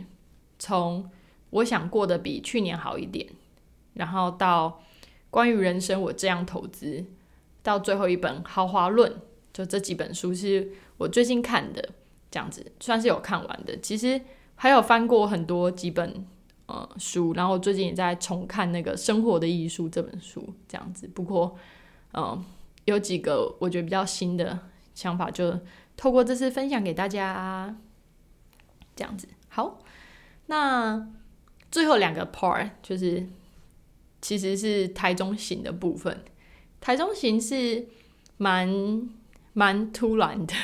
[0.59, 1.11] 从
[1.51, 3.27] 我想过得比去年好一点，
[3.95, 4.83] 然后到
[5.31, 7.05] 关于人生我这样投资，
[7.63, 9.11] 到最后一本《豪华论》，
[9.53, 11.91] 就这几本书是我最近看的，
[12.31, 13.79] 这样子算是有看完的。
[13.81, 14.21] 其实
[14.57, 16.27] 还有翻过很多几本
[16.69, 21.07] 呃书，然后最近也在重看那个《生活的艺术》这本书，这样子。
[21.09, 21.59] 不过
[22.15, 22.43] 嗯，
[22.85, 24.59] 有几个我觉得比较新的
[24.95, 25.59] 想法，就
[25.97, 27.77] 透过这次分享给大家，
[28.95, 29.29] 这样子。
[29.49, 29.81] 好，
[30.47, 31.09] 那。
[31.71, 33.27] 最后两个 part 就是，
[34.23, 36.25] 其实是台中行的部分。
[36.81, 37.87] 台中行是
[38.39, 39.07] 蛮
[39.53, 40.55] 蛮突然的，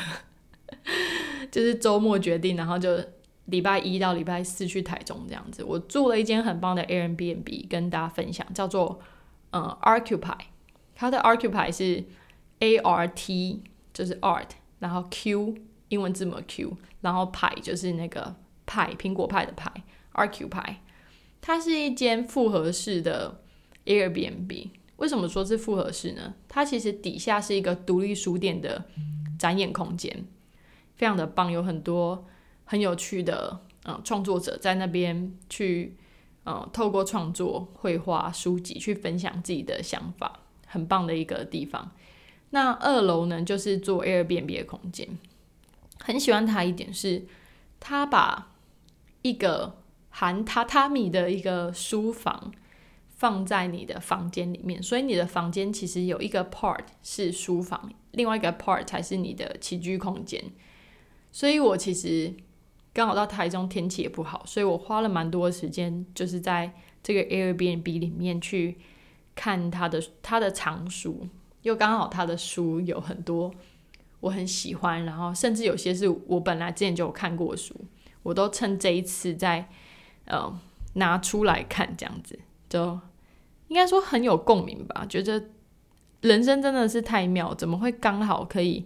[1.53, 2.99] 就是周末决定，然后就
[3.47, 5.63] 礼拜一到礼拜四去台中这样子。
[5.65, 9.01] 我住了一间很棒的 Airbnb，跟大家分享，叫做
[9.51, 10.39] 呃 Arcupy，
[10.95, 12.05] 它的 Arcupy 是
[12.61, 15.55] A R T，就是 Art，然后 Q
[15.89, 18.35] 英文字母 Q，然后派就是那个
[18.65, 19.71] 派苹果派的派
[20.15, 20.77] ，Arcupy，
[21.41, 23.41] 它是一间复合式的
[23.85, 24.69] Airbnb。
[24.97, 26.35] 为什么说是复合式呢？
[26.49, 28.85] 它其实底下是一个独立书店的
[29.39, 30.25] 展演空间，
[30.95, 32.25] 非常的棒，有很多
[32.65, 35.97] 很有趣的嗯创作者在那边去
[36.45, 41.93] 嗯透过创作、绘画、书籍去分享自己的想法，很棒的一个地方。
[42.51, 45.09] 那二楼呢，就是做 Airbnb 的空间，
[46.01, 47.27] 很喜欢它一点是，
[47.81, 48.53] 它把
[49.23, 49.79] 一个
[50.11, 52.53] 含榻榻米的一个书房。
[53.17, 60.43] 放在你的房间里面，所以你的房间其实有一个 part 是书房，另外一个 part 才是你的起居空间。
[61.33, 62.35] 所以我其实
[62.95, 66.73] 刚好到台中天气也不好，所以我花了蛮多的时间，就是在
[67.03, 68.79] 这个 Airbnb 里面去
[69.35, 71.27] 看他的他的藏书，
[71.63, 73.53] 又刚好他的书有很多
[74.21, 77.75] 我很喜欢，然后甚至有些是我本来之前就有看过书，
[78.23, 79.69] 我都趁这一次在
[80.27, 80.59] 呃
[80.95, 82.39] 拿出来看这样子。
[82.69, 82.99] 就
[83.69, 85.51] 应该说很有共鸣吧，觉得
[86.25, 88.83] 人生真的是太妙，怎么会刚好可以，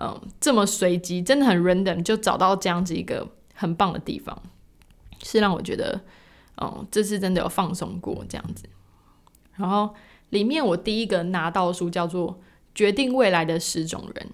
[0.00, 4.40] 嗯，这么随机，真的很 random 就找到这样子一个很棒的地方，
[5.24, 6.00] 是让我觉得，
[6.60, 8.68] 嗯，这次真的有放松过这样子。
[9.56, 9.92] 然后
[10.30, 12.32] 里面我第一个拿到书叫做
[12.74, 14.26] 《决定未来的十种人》，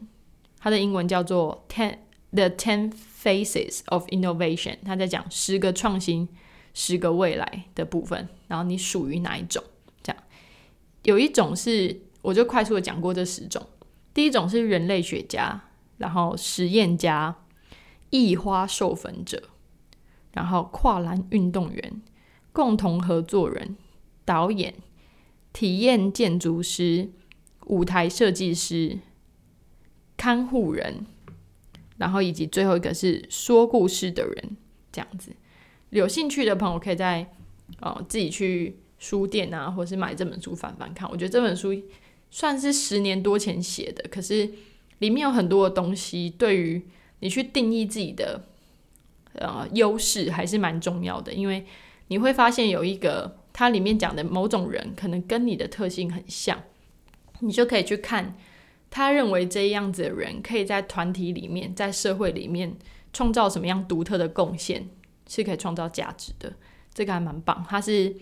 [0.59, 1.97] 它的英文叫做 Ten
[2.33, 6.29] the Ten Faces of Innovation，它在讲十个创新。
[6.75, 9.65] 十个未来的部分，然后你属于哪一种？
[10.01, 10.23] 这样
[11.03, 13.67] 有一种是，我就快速的讲过这十种。
[14.13, 15.63] 第一种是人类学家，
[15.97, 17.35] 然后实验家、
[18.11, 19.43] 异花授粉者，
[20.33, 22.03] 然后跨栏运动员、
[22.53, 23.77] 共同合作人、
[24.27, 24.75] 导演、
[25.55, 27.11] 体验建筑师、
[27.67, 28.99] 舞台设计师、
[30.19, 31.07] 看护人，
[31.97, 34.57] 然后以及最后一个是说故事的人，
[34.93, 35.33] 这样子。
[35.91, 37.31] 有兴趣的朋友可以在
[37.81, 41.09] 哦自己去书店啊，或是买这本书翻翻看。
[41.11, 41.73] 我觉得这本书
[42.31, 44.51] 算是十年多前写的，可是
[44.99, 46.83] 里面有很多的东西，对于
[47.21, 48.45] 你去定义自己的
[49.35, 51.33] 呃优势还是蛮重要的。
[51.33, 51.65] 因为
[52.09, 56.63] 你会发现有一个它里面讲的某种人可能跟你的特性很像，
[57.41, 58.37] 你就可以去看
[58.91, 62.77] 他认为这样子的人可以在团体里面，在社会里面
[63.13, 64.89] 创造什么样独特的贡献。
[65.31, 66.51] 是可以创造价值的，
[66.95, 67.63] 这个还蛮棒。
[67.69, 68.17] 它是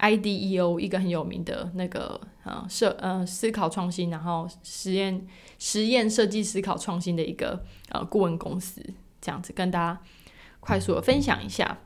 [0.00, 5.26] IDEO 一个很有名的那个呃设呃思考创新，然后实验
[5.58, 8.82] 实验设计思考创新的一个呃顾问公司，
[9.20, 10.00] 这样子跟大家
[10.60, 11.78] 快速的分享一下。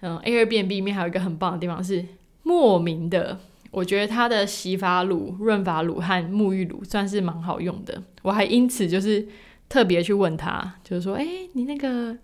[0.00, 2.04] 嗯，Airbnb 里面还有一个很棒的地方是
[2.42, 3.38] 莫名的，
[3.70, 8.02] 我觉得它的洗发乳、润发乳和沐浴乳算是蛮好用的。
[8.22, 9.28] 我还因此就是
[9.68, 12.16] 特别去问他，就是说，哎，你那个。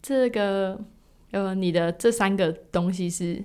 [0.00, 0.80] 这个
[1.32, 3.44] 呃，你的这三个东西是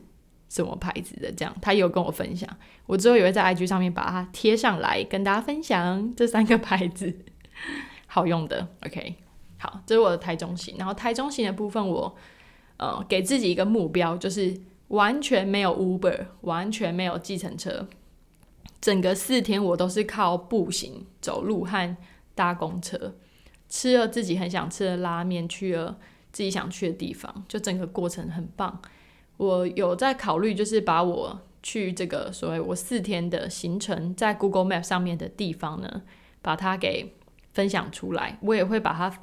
[0.54, 1.32] 什么牌子的？
[1.32, 2.48] 这样他有跟我分享，
[2.86, 7.12] 我之后也会在 IG 上面把它贴上来，跟大家分享这三个牌子
[8.06, 8.68] 好用的。
[8.86, 9.16] OK，
[9.58, 10.76] 好，这是我的台中行。
[10.78, 12.16] 然后台中行的部分，我
[12.78, 14.56] 呃给自己一个目标，就是
[14.90, 17.88] 完全没有 Uber，完全没有计程车，
[18.80, 21.98] 整个四天我都是靠步行、走路和
[22.36, 23.16] 搭公车，
[23.68, 25.98] 吃了自己很想吃的拉面，去了。
[26.32, 28.82] 自己想去的地方，就整个过程很棒。
[29.38, 36.02] 我有在考虑，就是把我去这个所谓我四天的行程，在 Google Map 上面的地方呢，
[36.42, 37.16] 把它给
[37.54, 38.38] 分享出来。
[38.42, 39.20] 我也会把它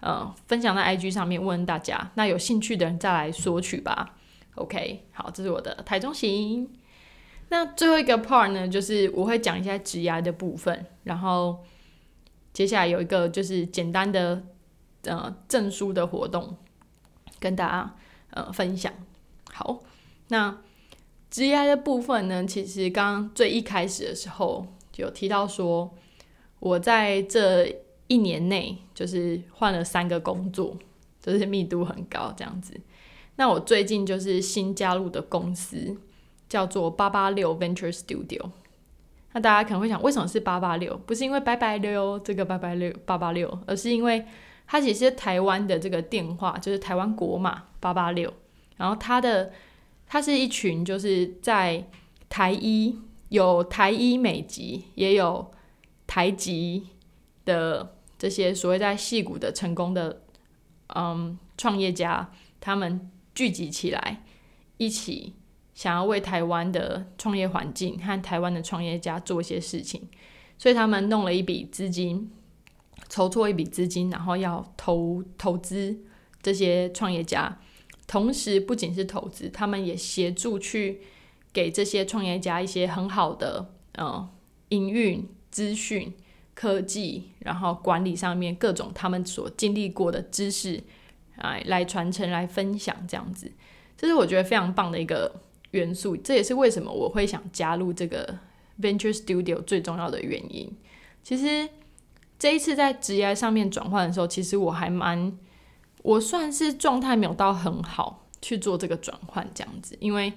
[0.00, 2.10] 呃分享在 IG 上面，问大家。
[2.14, 4.16] 那有兴趣的人再来索取吧。
[4.54, 6.70] OK，好，这是我的台中行。
[7.48, 11.64] 那最后一个 part 呢，就是我会讲一下职涯的部分，然后
[12.52, 14.42] 接下来有一个就是简单的。
[15.06, 16.56] 呃，证书的活动
[17.38, 17.94] 跟大家
[18.30, 18.90] 呃分享。
[19.54, 19.80] 好，
[20.28, 20.58] 那
[21.30, 25.94] G I 的部分呢，其实刚最一开始的时候有提到说，
[26.58, 30.76] 我在这一年内就是换了三个工作，
[31.22, 32.74] 就是密度很高这样子。
[33.36, 35.96] 那我最近就是新加入的公司
[36.48, 38.50] 叫做八八六 Venture Studio。
[39.32, 40.96] 那大家可能会想，为什么是八八六？
[41.06, 44.24] 不是因为拜拜六这个拜拜六八八六，而是因为
[44.66, 48.32] 它其实台湾的这个电话就是台湾国码八八六，
[48.76, 49.52] 然后他的
[50.06, 51.86] 他是一群就是在
[52.28, 52.98] 台一
[53.28, 55.50] 有台医美籍，也有
[56.06, 56.88] 台籍
[57.44, 60.22] 的这些所谓在戏谷的成功的
[60.88, 64.22] 嗯创业家，他们聚集起来，
[64.76, 65.34] 一起
[65.74, 70.08] 想要为台湾的创业环境和台湾的创业家做一些事情，
[70.58, 72.30] 所以他们弄了一笔资金，
[73.08, 75.96] 筹措一笔资金，然后要投投资
[76.42, 77.58] 这些创业家。
[78.06, 81.00] 同时，不仅是投资，他们也协助去
[81.52, 84.28] 给这些创业家一些很好的呃
[84.68, 86.12] 营运资讯、
[86.54, 90.82] 科技，然后管理上面各种他们所经历过的知识，
[91.36, 93.50] 哎，来传承、来分享这样子，
[93.96, 95.40] 这是我觉得非常棒的一个
[95.70, 96.14] 元素。
[96.14, 98.38] 这也是为什么我会想加入这个
[98.80, 100.70] Venture Studio 最重要的原因。
[101.22, 101.68] 其实
[102.38, 105.36] 这一次在职业上面转换的时候，其实我还蛮。
[106.04, 110.30] 我算是状态没有到很好去做这个转换这样子，因为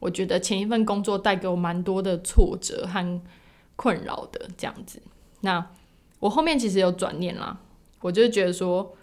[0.00, 3.22] 我觉得前一份工作带给我蛮多的挫折和
[3.76, 5.00] 困扰的这样子。
[5.42, 5.64] 那
[6.18, 7.60] 我后面其实有转念啦，
[8.00, 8.96] 我就觉得说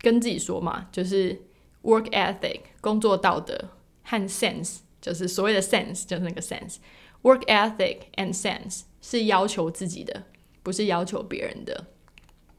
[0.00, 1.40] 跟自己说嘛，就是
[1.82, 3.70] work ethic 工作道德
[4.02, 10.24] 和 sense 就是所谓的 sense 就是那个 sense，work ethic and sense 是要求自己的，
[10.62, 11.86] 不是要求别人的。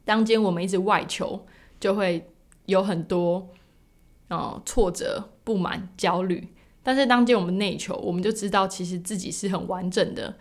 [0.04, 1.46] 当今我们一直外求，
[1.78, 2.26] 就会。
[2.70, 3.50] 有很多，
[4.28, 6.48] 呃，挫折、不满、焦虑，
[6.82, 10.36] 但是当见我们内求，我们就知道其实自己是很完整的，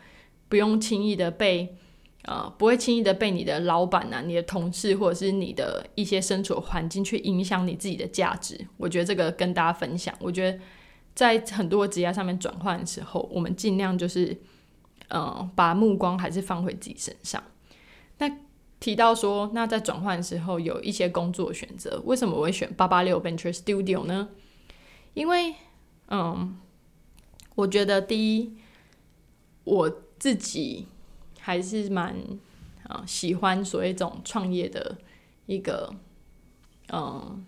[0.47, 1.75] 不用轻易的被，
[2.23, 8.67] 呃，不会轻易的被你的老板啊、你的同事或者是你的一些身处环境去影响你自己的价值。
[8.77, 10.13] 我觉得这个跟大家分享。
[10.19, 10.59] 我觉得
[11.15, 14.37] 在很多职业上面转换的时候，我们尽量就是，
[15.07, 17.43] 呃，把目光还是放回自己身上。
[18.19, 18.29] 那。
[18.79, 24.29] 提到说，那在转换的时候有一些工作选择，为什么我会选八八六 Venture Studio 呢？
[25.13, 25.53] 因为，
[26.07, 26.57] 嗯，
[27.55, 28.55] 我觉得第一，
[29.65, 30.87] 我自己
[31.39, 32.15] 还是蛮
[32.87, 34.97] 啊喜欢所谓这种创业的
[35.45, 35.93] 一个，
[36.93, 37.45] 嗯，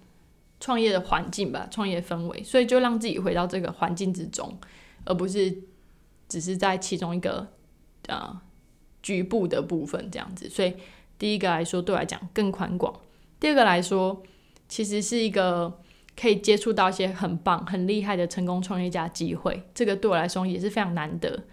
[0.60, 4.58] 创业的环境吧，创业氛围，所以就让自己回到这个环境之中，
[5.06, 5.64] 而不是
[6.28, 7.48] 只是在其中一个
[8.08, 8.42] 啊
[9.02, 10.74] 局部的部分这样子，所以。
[11.22, 12.92] 第一个来说，对我来讲更宽广；
[13.40, 14.24] 第二个来说，
[14.68, 15.80] 其实是一个
[16.20, 19.62] 可以接触到一些很棒、很厉害的成功创业家机会。
[19.76, 21.44] 这个对我来说也是非常难得。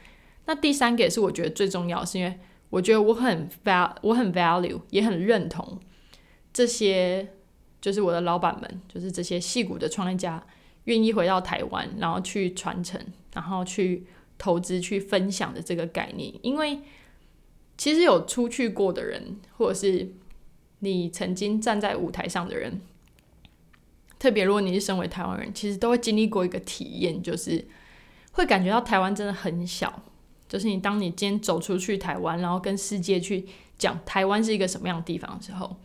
[0.46, 2.38] 那第三个也是我觉得最重要，是因为
[2.70, 5.78] 我觉得我很 val，我很 value，也很认同
[6.50, 7.28] 这些，
[7.78, 10.42] 就是我的老板们，就是这些戏骨的创业家，
[10.84, 12.98] 愿意回到台湾，然后去传承，
[13.34, 14.06] 然后去
[14.38, 16.78] 投资、去分享的这个概念，因为。
[17.78, 20.12] 其实有出去过的人，或者是
[20.80, 22.80] 你曾经站在舞台上的人，
[24.18, 27.66] 特别如果你是身为台湾人，其实都会经历过一个体验，就是
[28.32, 30.02] 会感觉到台湾真的很小。
[30.48, 35.76] 就是你当你今天走出去台湾，然后跟世界去讲台湾是一个什么样的地方的时候，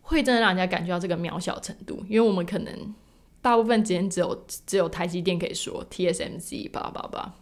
[0.00, 2.04] 会真的让人家感觉到这个渺小程度。
[2.08, 2.94] 因为我们可能
[3.40, 7.34] 大部分时间只有只有台积电可以说，TSMC 叭叭叭。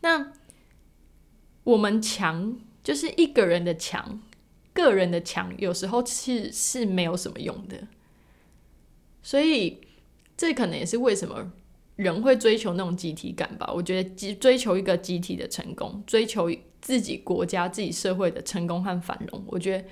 [0.00, 0.32] 那
[1.64, 4.20] 我们强就是一个人的强，
[4.72, 7.86] 个人的强有时候是是没有什么用的，
[9.22, 9.80] 所以
[10.36, 11.52] 这可能也是为什么
[11.96, 13.70] 人会追求那种集体感吧。
[13.74, 16.50] 我觉得集追求一个集体的成功，追求
[16.80, 19.84] 自己国家、自己社会的成功和繁荣，我觉得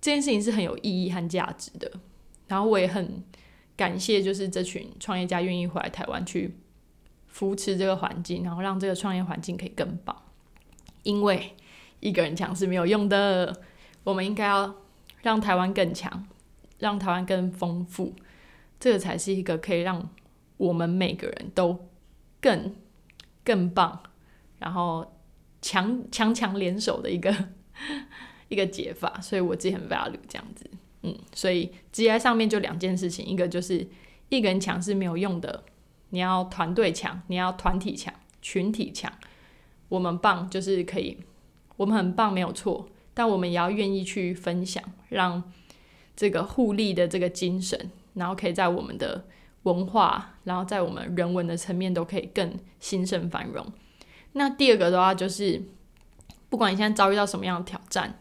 [0.00, 1.90] 这件事情是很有意义和价值的。
[2.48, 3.22] 然后我也很
[3.76, 6.56] 感谢，就是这群创业家愿意回来台湾去
[7.28, 10.23] 扶持这个环境，然后让这个创业环境可以更棒。
[11.04, 11.54] 因为
[12.00, 13.62] 一个人强是没有用的，
[14.02, 14.74] 我们应该要
[15.22, 16.26] 让台湾更强，
[16.78, 18.12] 让台湾更丰富，
[18.78, 20.10] 这个才是一个可以让
[20.56, 21.88] 我们每个人都
[22.40, 22.74] 更
[23.44, 24.02] 更棒，
[24.58, 25.18] 然后
[25.62, 27.32] 强强强联手的一个
[28.48, 29.20] 一个解法。
[29.22, 30.68] 所以我自己很 value 这样子，
[31.02, 33.86] 嗯，所以 G I 上面就两件事情，一个就是
[34.28, 35.64] 一个人强是没有用的，
[36.10, 39.10] 你要团队强，你要团体强，群体强。
[39.94, 41.16] 我们棒就是可以，
[41.76, 45.40] 我们很棒没有错，但我们也要愿意去分享，让
[46.16, 49.24] 这个互利的这个精神，然后可以在我们的
[49.62, 53.64] 文化，然后在我们人文的层面都可以更兴盛繁荣。
[54.32, 55.62] 那第二个的话就是，
[56.48, 58.18] 不管你现在遭遇到什么样的挑战，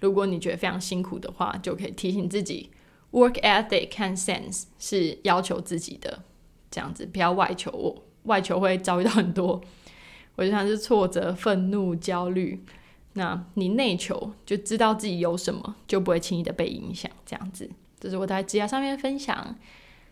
[0.00, 2.70] 如果你觉得非常辛苦的话，就可以提醒自己
[3.12, 6.22] ，work ethic and sense 是要求自己的，
[6.70, 9.62] 这样子不要外求，我外求会遭遇到很多。
[10.36, 12.64] 我就像是挫折、愤怒、焦虑。
[13.14, 17.10] 那你内求，就知道自己有什么，就不会轻易的被影响。
[17.24, 17.70] 这样子，
[18.00, 19.56] 这是我在职涯上面分享。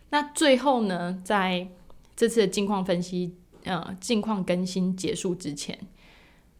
[0.09, 1.67] 那最后呢，在
[2.15, 5.77] 这次的近况分析、呃近况更新结束之前，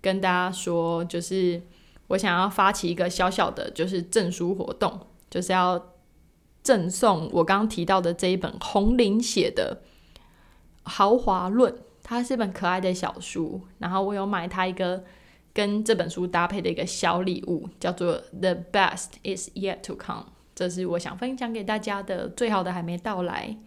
[0.02, 1.62] 跟大家说，就是
[2.08, 5.00] 我想要发起一个小小的，就是证书活动，
[5.30, 5.94] 就是要
[6.62, 9.82] 赠送我刚刚提到的这一本红林写的
[10.84, 11.72] 《豪华论》，
[12.14, 15.04] 它是一本可爱的小书，然后我有买它一个
[15.54, 20.24] 跟这本书搭配的一个小礼物，叫做《The Best Is Yet to Come》，
[20.56, 23.58] 这是我想分享给大家的，最好的还没到来，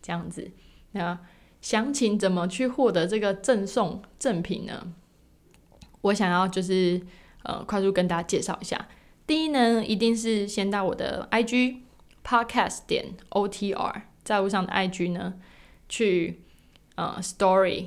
[0.00, 0.50] 这样子。
[0.92, 1.18] 那
[1.60, 4.92] 详情怎么去获得这个赠送赠品呢？
[6.02, 7.00] 我想要就是
[7.42, 8.88] 呃快速跟大家介绍一下。
[9.26, 11.78] 第一呢，一定是先到我的 IG
[12.24, 15.34] podcast 点 OTR 在路上的 IG 呢，
[15.88, 16.42] 去
[16.94, 17.86] 呃 story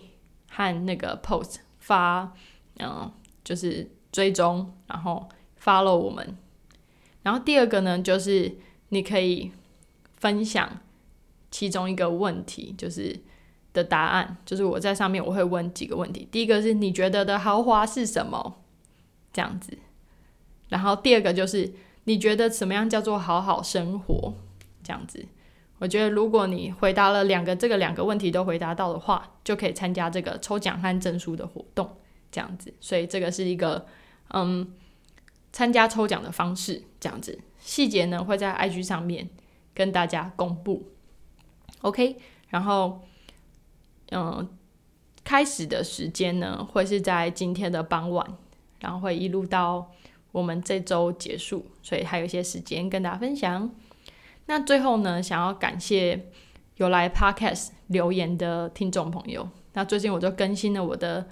[0.50, 2.34] 和那个 post 发，
[2.80, 3.12] 嗯，
[3.44, 5.30] 就是追踪，然后
[5.62, 6.38] follow 我们。
[7.24, 8.58] 然后第二个呢，就是
[8.90, 9.52] 你可以
[10.18, 10.82] 分享
[11.50, 13.20] 其中一个问题，就是。
[13.72, 18.58] 的答案就是我在上面我会问几个问题，第一个是你觉得的豪华是什么？
[19.32, 19.78] 这样子，
[20.70, 21.72] 然后第二个就是
[22.06, 24.34] 你觉得什么样叫做好好生活？
[24.84, 25.24] 这样子，
[25.80, 31.90] 我觉得如果你回答了两个这个两个问题都回答到的话，就可以参加这个抽奖和证书的活动。
[32.32, 33.88] 这样子，所以这个是一个
[34.30, 34.74] 嗯
[35.52, 36.84] 参加抽奖的方式。
[37.00, 39.30] 这样子，细节呢会在 IG 上面
[39.74, 40.92] 跟大家公布。
[41.82, 42.18] OK，
[42.50, 43.02] 然后。
[44.12, 44.50] 嗯，
[45.24, 48.26] 开始的时间呢会是在今天的傍晚，
[48.80, 49.92] 然后会一路到
[50.32, 53.70] 我们这周结束，所以还有一些时间跟大家分享。
[54.50, 56.26] 那最后呢，想要感谢
[56.78, 59.48] 有来 Podcast 留言的听众朋友。
[59.74, 61.30] 那最近我就更新了我的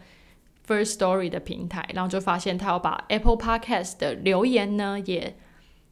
[0.67, 5.35] First Story 的平台，然后就发现他要把 Apple Podcast 的留言呢，也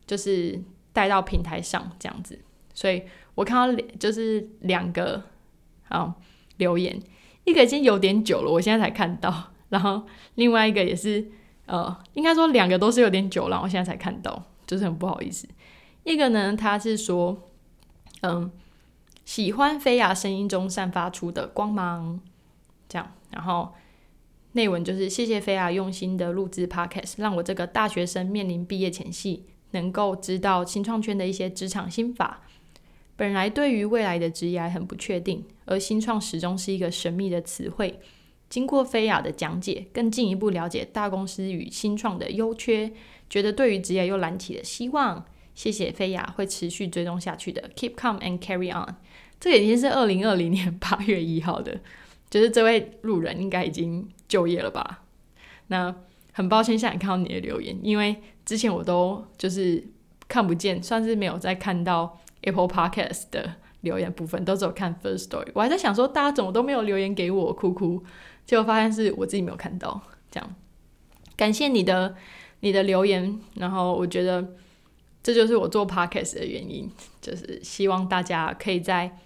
[0.06, 0.62] 就是
[0.94, 2.38] 带到平台上这样子。
[2.76, 3.02] 所以
[3.34, 5.24] 我看到就是两个
[5.90, 6.16] 啊。
[6.58, 6.98] 留言
[7.44, 10.04] 一个已经有点久了，我现在才看到，然后
[10.36, 11.30] 另外一个也是，
[11.66, 15.46] 呃，应该说两个都是有点久了，我现在才看到，就是很不好意思。
[16.06, 17.50] 一个呢，他是说，
[18.22, 18.52] 嗯，
[19.26, 22.20] 喜欢菲亚声音中散发出的光芒，
[22.88, 23.74] 这样，然后
[24.52, 32.44] 内文就是谢谢菲亚用心的录制 podcast，让我这个大学生面临毕业前夕，能够知道新创圈的一些职场心法。
[33.16, 38.00] 本来对于未来的职业很不确定，而新创始终是一个神秘的词汇。
[38.48, 42.94] 经过菲亚的讲解，更进一步了解大公司与新创的优缺，
[43.28, 45.26] 觉得对于职业又燃起了希望。
[45.56, 47.68] 谢谢菲亚，会持续追踪下去的。
[47.76, 48.96] Keep calm and carry on。
[49.40, 51.80] 这已经是二零二零年八月一号的，
[52.30, 55.04] 就是这位路人应该已经就业了吧？
[55.68, 55.96] 那
[56.34, 59.84] 很抱歉，现在看到你的留言，因为之前我都就是
[60.28, 62.20] 看不见，算是没有再看到。
[62.42, 68.04] Apple Podcast 的留言部分都只有看 First Story，我还在想说大家怎么都没有留言给我，哭哭，
[68.46, 70.00] 结果发现是我自己没有看到。
[70.30, 70.56] 这样，
[71.36, 72.16] 感谢你的
[72.60, 74.48] 你的留言，然后我觉得
[75.26, 76.88] 这就是我做 Podcast 的原因，
[77.20, 79.18] 就是希望大家可以在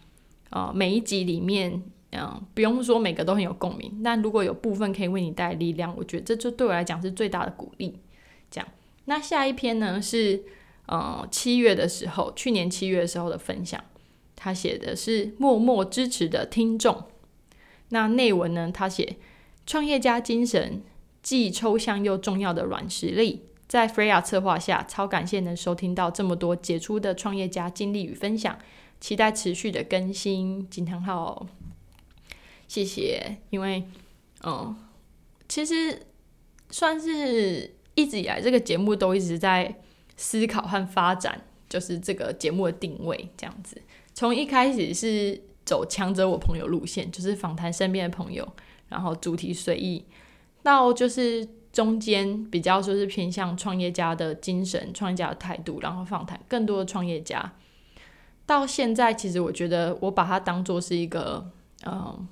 [0.50, 1.84] 呃每一集里面，
[2.14, 8.00] 嗯，不用说每个都很有共鸣，但如果有部分可以为你带来力量，我觉得这就对我来讲是最大的鼓励。
[8.50, 8.68] 这样，
[9.06, 10.44] 那下一篇呢是。
[10.92, 13.80] 呃，七月的时候，去年七月的时候的分享，
[14.36, 17.04] 他写的是默默支持的听众。
[17.90, 18.72] 那内文呢？
[18.74, 19.18] 他写
[19.68, 20.82] 创业家精神
[21.22, 28.60] 既抽象又重要的软实力，在 Freya 策划下，超感谢能收听到这么多杰出的创业家经历与分享，
[29.00, 30.70] 期待持续的更新。
[30.70, 31.48] 惊叹号，
[32.68, 33.38] 谢谢。
[33.52, 33.86] 因为，
[34.44, 34.76] 嗯，
[35.48, 36.08] 其实
[36.70, 39.74] 算是一直以来这个节目都一直在。
[40.22, 43.82] 思考和发展就是这个节目的定位，这样子。
[44.14, 48.46] 从一开始是走强者我朋友路线，就是访谈身边的朋友，
[48.90, 50.04] 然后主题随意，
[50.62, 57.54] 到就是中间比较说是偏向创业家的精神、创业家的态度，然后访谈更多的创业家。
[58.46, 61.52] 到现在，其实我觉得我把它当做是一个，
[61.86, 62.28] 嗯，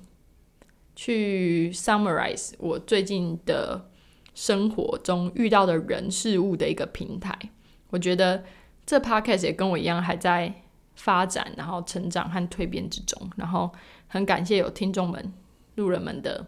[0.96, 3.88] 去 summarize 我最近的
[4.34, 7.38] 生活中遇到的人事物的一个平台。
[7.90, 8.42] 我觉得
[8.84, 10.52] 这 podcast 也跟我一样还在
[10.96, 13.30] 发展，然后成长和蜕变之中。
[13.36, 13.72] 然后
[14.08, 15.32] 很感谢有听众们、
[15.76, 16.44] 路人们的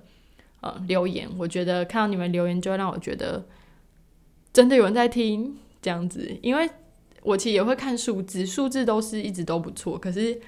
[0.60, 1.28] 呃留言。
[1.38, 3.44] 我觉得看到你们留言，就会让我觉得
[4.52, 6.30] 真的有人在听这样子。
[6.42, 6.68] 因为
[7.22, 9.98] 我其实也会看数字，数字都是一直都不错。
[9.98, 10.40] 可是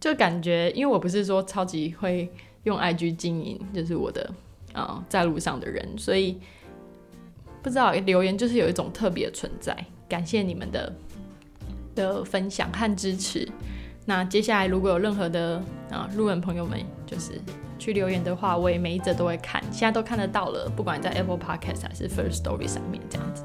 [0.00, 2.30] 就感觉，因为我不是说超级会
[2.64, 4.30] 用 IG 经营，就是我的
[4.72, 6.38] 啊在路上的人，所以
[7.62, 9.76] 不知道留言就是有一种特别存在。
[10.08, 10.92] 感谢你们的
[11.94, 13.48] 的分享和支持。
[14.06, 17.40] 那接下来如果有任何的啊路人朋友们，就是
[17.84, 23.44] 去留言的话，我也每一则都会看，现在都看得到了，不管在 Apple Podcast 还是 First Story 上面这样子。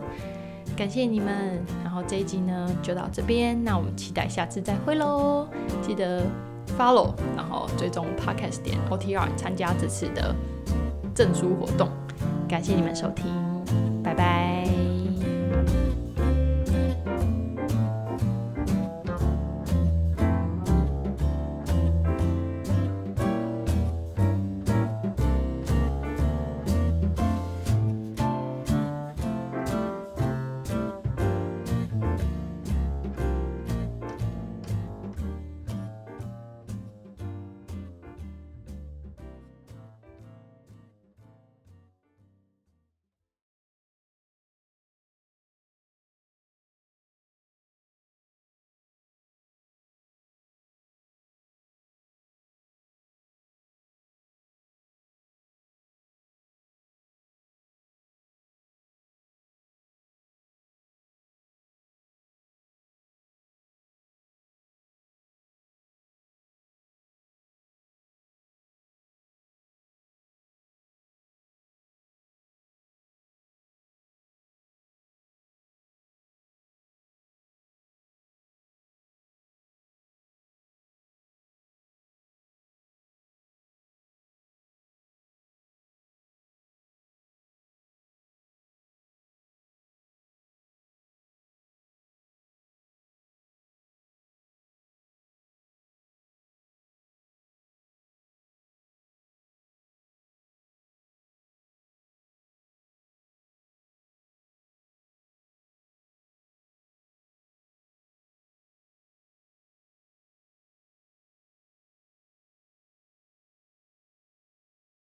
[0.77, 5.45] 感谢你们，然后这一集呢就到这边，那我们期待下次再会喽！
[5.81, 6.23] 记得
[6.77, 10.33] follow，然后追踪 Podcast 点 OTR 参加这次的
[11.13, 11.89] 证书活动。
[12.47, 13.25] 感谢你们收听，
[14.01, 14.98] 拜拜。